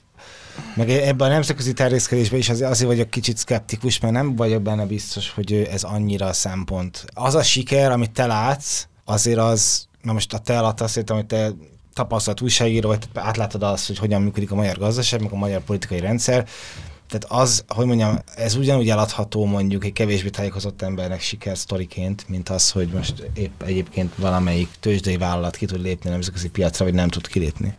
[0.77, 4.87] meg ebben a nemzetközi terjeszkedésben is azért, azért vagyok kicsit szkeptikus, mert nem vagyok benne
[4.87, 7.05] biztos, hogy ez annyira a szempont.
[7.15, 11.17] Az a siker, amit te látsz, azért az, na most a te alatt azt értem,
[11.17, 11.51] hogy te
[11.95, 16.01] tapasztalt újságíró, vagy átlátod azt, hogy hogyan működik a magyar gazdaság, meg a magyar politikai
[16.01, 16.47] rendszer,
[17.11, 22.71] tehát az, hogy mondjam, ez ugyanúgy eladható mondjuk egy kevésbé tájékozott embernek sikersztoriként, mint az,
[22.71, 27.09] hogy most épp egyébként valamelyik tőzsdei vállalat ki tud lépni a nemzetközi piacra, vagy nem
[27.09, 27.77] tud kilépni.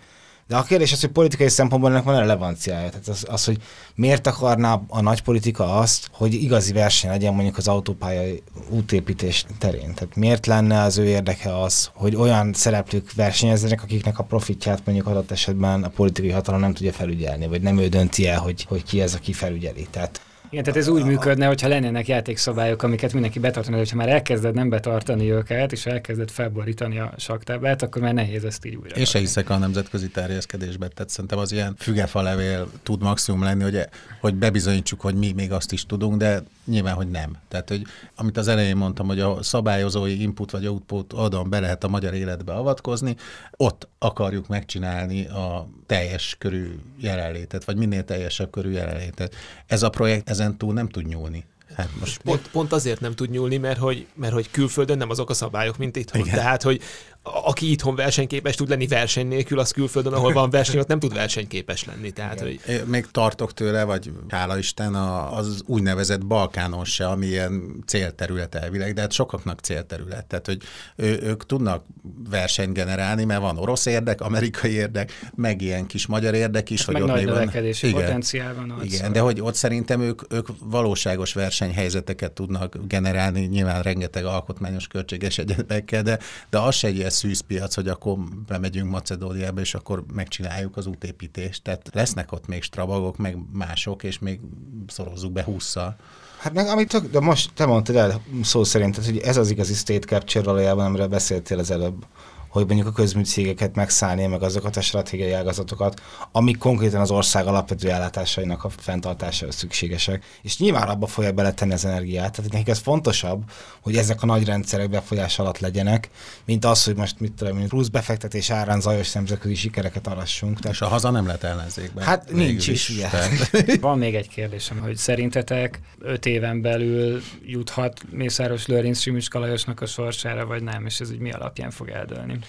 [0.51, 2.89] De a kérdés az, hogy politikai szempontból ennek van relevanciája.
[2.89, 3.57] Tehát az, az, hogy
[3.95, 9.93] miért akarná a nagy politika azt, hogy igazi verseny legyen mondjuk az autópályai útépítés terén.
[9.93, 15.07] Tehát miért lenne az ő érdeke az, hogy olyan szereplők versenyezzenek, akiknek a profitját mondjuk
[15.07, 18.83] adott esetben a politikai hatalom nem tudja felügyelni, vagy nem ő dönti el, hogy, hogy
[18.83, 19.87] ki ez, aki felügyeli.
[19.91, 20.21] Tehát
[20.51, 24.53] igen, tehát ez úgy működne, hogyha lennének játékszabályok, amiket mindenki betartana, de ha már elkezded
[24.53, 28.95] nem betartani őket, és elkezded felborítani a saktáblát, akkor már nehéz ezt így újra.
[28.95, 33.63] Én se hiszek a nemzetközi terjeszkedésbe, tehát szerintem az ilyen fügefa levél tud maximum lenni,
[33.63, 33.79] hogy,
[34.21, 37.37] hogy bebizonyítsuk, hogy mi még azt is tudunk, de nyilván, hogy nem.
[37.47, 37.81] Tehát, hogy
[38.15, 42.13] amit az elején mondtam, hogy a szabályozói input vagy output oldalon be lehet a magyar
[42.13, 43.15] életbe avatkozni,
[43.57, 49.35] ott akarjuk megcsinálni a teljes körű jelenlétet, vagy minél teljesebb körű jelenlétet.
[49.67, 51.45] Ez a projekt ezen túl nem tud nyúlni.
[51.75, 55.29] Hát most pont, pont azért nem tud nyúlni, mert hogy, mert hogy külföldön nem azok
[55.29, 55.95] a szabályok, mint.
[55.95, 56.23] Igen.
[56.23, 56.81] Tehát, hogy
[57.23, 61.13] aki itthon versenyképes tud lenni verseny nélkül, az külföldön, ahol van verseny, ott nem tud
[61.13, 62.11] versenyképes lenni.
[62.11, 62.59] Tehát, hogy...
[62.67, 68.93] Én még tartok tőle, vagy hála Isten, az úgynevezett Balkánon se, ami ilyen célterület elvileg,
[68.93, 70.25] de hát sokaknak célterület.
[70.25, 70.61] Tehát, hogy
[70.95, 71.85] ő, ők tudnak
[72.29, 76.85] versenyt generálni, mert van orosz érdek, amerikai érdek, meg ilyen kis magyar érdek is.
[76.85, 77.63] Hát hogy meg ott nagy van...
[77.63, 78.71] Igen, potenciál van.
[78.71, 79.11] Ott igen, szóval.
[79.11, 86.01] de hogy ott szerintem ők, ők valóságos versenyhelyzeteket tudnak generálni, nyilván rengeteg alkotmányos költséges egyebekkel,
[86.01, 86.19] de,
[86.49, 91.63] de az se egy szűzpiac, hogy akkor bemegyünk Macedóniába, és akkor megcsináljuk az útépítést.
[91.63, 94.39] Tehát lesznek ott még strabagok, meg mások, és még
[94.87, 95.95] szorozzuk be húszszal.
[96.39, 100.07] Hát meg amit de most te mondtad el szó szerint, hogy ez az igazi state
[100.07, 102.05] capture valójában, amiről beszéltél az előbb
[102.51, 107.89] hogy mondjuk a közműcégeket megszállni, meg azokat a stratégiai ágazatokat, amik konkrétan az ország alapvető
[107.89, 110.23] ellátásainak a fenntartására szükségesek.
[110.41, 112.35] És nyilván abba fogja beletenni az energiát.
[112.35, 113.43] Tehát nekik ez fontosabb,
[113.81, 116.09] hogy ezek a nagy rendszerek befolyás alatt legyenek,
[116.45, 120.59] mint az, hogy most mit tudom, plusz befektetés árán zajos nemzetközi sikereket arassunk.
[120.59, 122.03] Tehát, és a haza nem lett ellenzékben.
[122.03, 123.05] Hát nincs is, is
[123.81, 129.85] Van még egy kérdésem, hogy szerintetek öt éven belül juthat Mészáros Lőrinc Simis Kalajosnak a
[129.85, 132.39] sorsára, vagy nem, és ez úgy mi alapján fog eldőlni?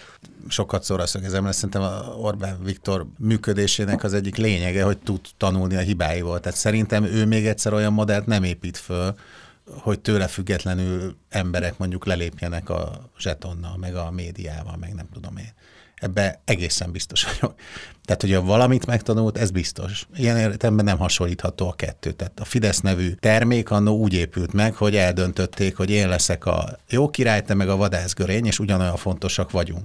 [0.48, 5.76] Sokat szóra szögezem, mert szerintem a Orbán Viktor működésének az egyik lényege, hogy tud tanulni
[5.76, 6.40] a hibáival.
[6.40, 9.14] Tehát szerintem ő még egyszer olyan modellt nem épít föl,
[9.66, 15.52] hogy tőle függetlenül emberek mondjuk lelépjenek a zsetonnal, meg a médiával, meg nem tudom én.
[16.02, 17.54] Ebbe egészen biztos vagyok.
[18.04, 20.06] Tehát, hogyha valamit megtanult, ez biztos.
[20.16, 22.12] Ilyen értelemben nem hasonlítható a kettő.
[22.12, 26.78] Tehát a Fidesz nevű termék annó úgy épült meg, hogy eldöntötték, hogy én leszek a
[26.88, 29.84] jó király, te meg a vadászgörény, és ugyanolyan fontosak vagyunk.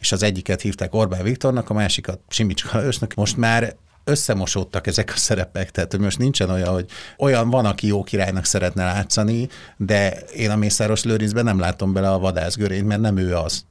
[0.00, 3.14] És az egyiket hívták Orbán Viktornak, a másikat Simics Kalajosnak.
[3.14, 7.86] Most már összemosódtak ezek a szerepek, tehát hogy most nincsen olyan, hogy olyan van, aki
[7.86, 13.00] jó királynak szeretne látszani, de én a Mészáros Lőrincben nem látom bele a vadászgörényt, mert
[13.00, 13.64] nem ő az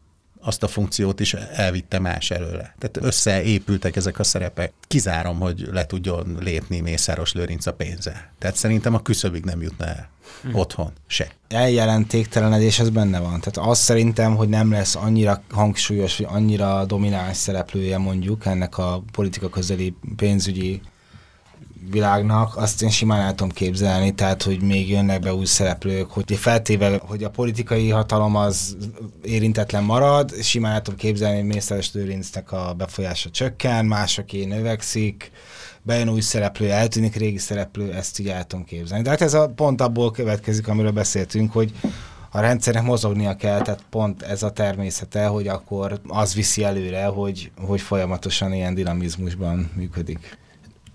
[0.43, 2.75] azt a funkciót is elvitte más előle.
[2.79, 4.73] Tehát összeépültek ezek a szerepek.
[4.87, 8.31] Kizárom, hogy le tudjon lépni Mészáros Lőrinc a pénze.
[8.39, 10.09] Tehát szerintem a küszöbig nem jutna el.
[10.41, 10.55] Hm.
[10.55, 11.31] Otthon se.
[11.47, 13.39] Eljelentéktelenedés ez benne van.
[13.39, 19.03] Tehát azt szerintem, hogy nem lesz annyira hangsúlyos, vagy annyira domináns szereplője mondjuk ennek a
[19.11, 20.81] politika közeli pénzügyi
[21.91, 26.35] világnak, azt én simán el tudom képzelni, tehát hogy még jönnek be új szereplők, hogy
[26.35, 28.77] feltéve, hogy a politikai hatalom az
[29.23, 35.31] érintetlen marad, simán el tudom képzelni, hogy Mészáros Lőrincnek a befolyása csökken, másoké növekszik,
[35.81, 39.03] bejön új szereplő, eltűnik régi szereplő, ezt így el tudom képzelni.
[39.03, 41.71] De hát ez a pont abból következik, amiről beszéltünk, hogy
[42.35, 47.51] a rendszernek mozognia kell, tehát pont ez a természete, hogy akkor az viszi előre, hogy,
[47.65, 50.37] hogy folyamatosan ilyen dinamizmusban működik.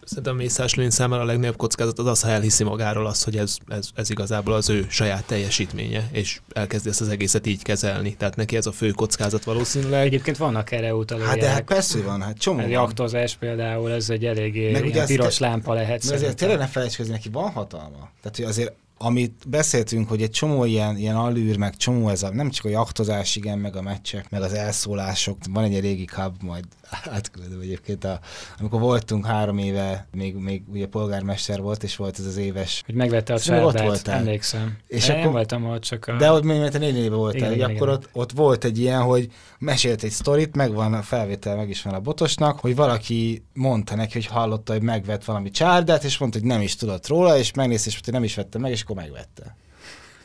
[0.09, 3.57] Szerintem Mészás Lőn számára a legnagyobb kockázat az az, ha elhiszi magáról azt, hogy ez,
[3.69, 8.17] ez, ez igazából az ő saját teljesítménye, és elkezdi ezt az egészet így kezelni.
[8.17, 10.07] Tehát neki ez a fő kockázat valószínűleg.
[10.07, 11.31] Egyébként vannak erre utalóják.
[11.31, 12.59] Hát de hát persze van, hát csomó.
[12.59, 16.05] A jaktozás például, ez egy eléggé Meg ugye piros te, lámpa lehet.
[16.05, 18.11] Mert azért tényleg ne felejtsd, neki van hatalma.
[18.21, 22.31] Tehát, hogy azért amit beszéltünk, hogy egy csomó ilyen, ilyen alűr, meg csomó ez a,
[22.31, 25.39] nem csak a jachtozás, igen, meg a meccsek, meg az elszólások.
[25.51, 28.21] Van egy régi kab, majd átküldöm egyébként, a,
[28.59, 32.83] amikor voltunk három éve, még, még ugye polgármester volt, és volt ez az éves...
[32.87, 34.77] Hogy megvette a csárdát, ott emlékszem.
[34.87, 36.17] És de akkor, nem voltam ott, csak a...
[36.17, 38.01] De ott még, mert négy éve voltál, igen, igen, akkor igen.
[38.01, 39.29] Ott, ott, volt egy ilyen, hogy
[39.59, 44.13] mesélt egy sztorit, megvan a felvétel, meg is van a botosnak, hogy valaki mondta neki,
[44.13, 47.89] hogy hallotta, hogy megvett valami csárdát, és mondta, hogy nem is tudott róla, és megnézte,
[47.89, 49.57] és hogy nem is vette meg, és akkor megvette.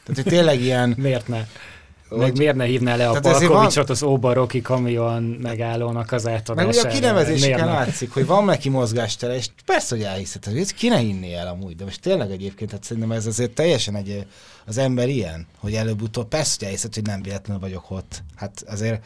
[0.03, 0.93] Tehát, hogy tényleg ilyen...
[0.97, 1.45] Miért ne?
[2.17, 2.37] Meg hogy...
[2.37, 3.95] miért ne hívná le a Palkovicsot van...
[3.95, 6.67] az Óbaroki kamion megállónak az átadására?
[6.67, 10.87] Meg ugye a kinevezéseken látszik, hogy van neki mozgástere, és persze, hogy elhiszed, hogy ki
[10.87, 14.25] ne hinné el amúgy, de most tényleg egyébként, hát szerintem ez azért teljesen egy,
[14.65, 18.23] az ember ilyen, hogy előbb-utóbb persze, hogy elhiszed, hogy nem véletlenül vagyok ott.
[18.35, 19.05] Hát azért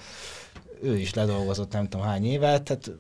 [0.84, 2.92] ő is ledolgozott nem tudom hány évet, tehát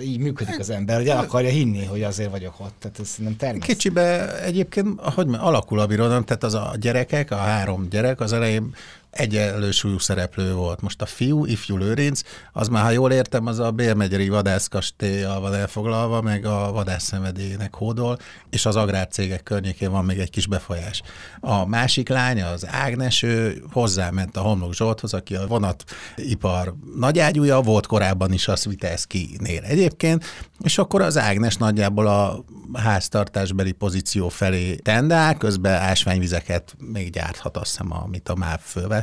[0.00, 2.74] így működik az ember, hogy el akarja hinni, hogy azért vagyok ott.
[2.78, 3.74] Tehát ez nem természetes.
[3.74, 8.74] Kicsibe egyébként, hogy alakul a birodalom, tehát az a gyerekek, a három gyerek az elején
[9.14, 10.80] egyenlő súlyú szereplő volt.
[10.80, 12.20] Most a fiú, ifjú Lőrinc,
[12.52, 18.18] az már, ha jól értem, az a Bélmegyeri vadászkastélyal van elfoglalva, meg a vadászszenvedélynek hódol,
[18.50, 21.02] és az agrárcégek környékén van még egy kis befolyás.
[21.40, 27.86] A másik lánya, az Ágnes, ő hozzáment a Homlok Zsolthoz, aki a vonatipar nagyágyúja, volt
[27.86, 30.24] korábban is a Sviteszki-nél egyébként,
[30.62, 37.70] és akkor az Ágnes nagyjából a háztartásbeli pozíció felé tendál, közben ásványvizeket még gyárthat, azt
[37.70, 38.60] hiszem, amit a MÁV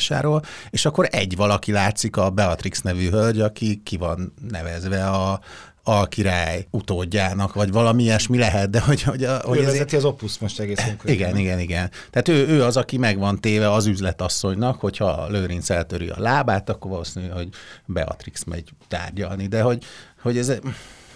[0.07, 5.39] fölvásárol, és akkor egy valaki látszik, a Beatrix nevű hölgy, aki ki van nevezve a,
[5.83, 9.01] a király utódjának, vagy valami ilyesmi lehet, de hogy...
[9.01, 11.91] hogy, a, hogy hogy ez vezeti az opus most egész igen, igen, igen.
[12.09, 16.69] Tehát ő, ő az, aki meg van téve az üzletasszonynak, hogyha Lőrinc eltöri a lábát,
[16.69, 17.49] akkor valószínű, hogy
[17.85, 19.83] Beatrix megy tárgyalni, de hogy,
[20.21, 20.51] hogy ez,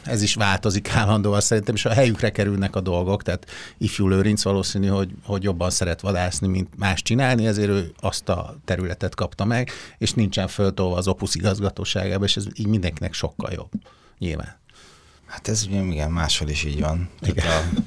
[0.06, 4.88] ez is változik állandóan szerintem, és a helyükre kerülnek a dolgok, tehát ifjú Lőrinc valószínű,
[4.88, 9.72] hogy, hogy jobban szeret vadászni, mint más csinálni, ezért ő azt a területet kapta meg,
[9.98, 13.72] és nincsen föltolva az Opus igazgatóságába, és ez így mindenkinek sokkal jobb,
[14.18, 14.56] nyilván.
[15.26, 17.10] Hát ez ugye igen, máshol is így van.
[17.22, 17.46] Igen.
[17.48, 17.80] a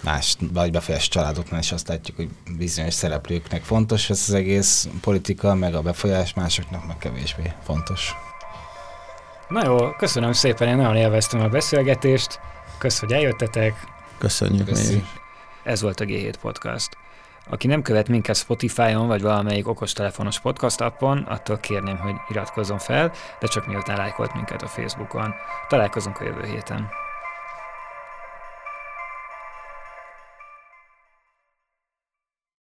[0.00, 5.54] más vagy befolyás családoknál is azt látjuk, hogy bizonyos szereplőknek fontos ez az egész politika,
[5.54, 8.12] meg a befolyás, másoknak meg kevésbé fontos.
[9.48, 12.40] Na jó, köszönöm szépen, én nagyon élveztem a beszélgetést.
[12.78, 13.74] Kösz, hogy eljöttetek.
[14.18, 14.94] Köszönjük Köszi.
[14.94, 15.04] mi
[15.62, 16.96] Ez volt a G7 Podcast.
[17.50, 23.12] Aki nem követ minket Spotify-on vagy valamelyik okostelefonos podcast appon, attól kérném, hogy iratkozzon fel,
[23.40, 25.34] de csak miután lájkolt minket a Facebookon.
[25.68, 26.90] Találkozunk a jövő héten.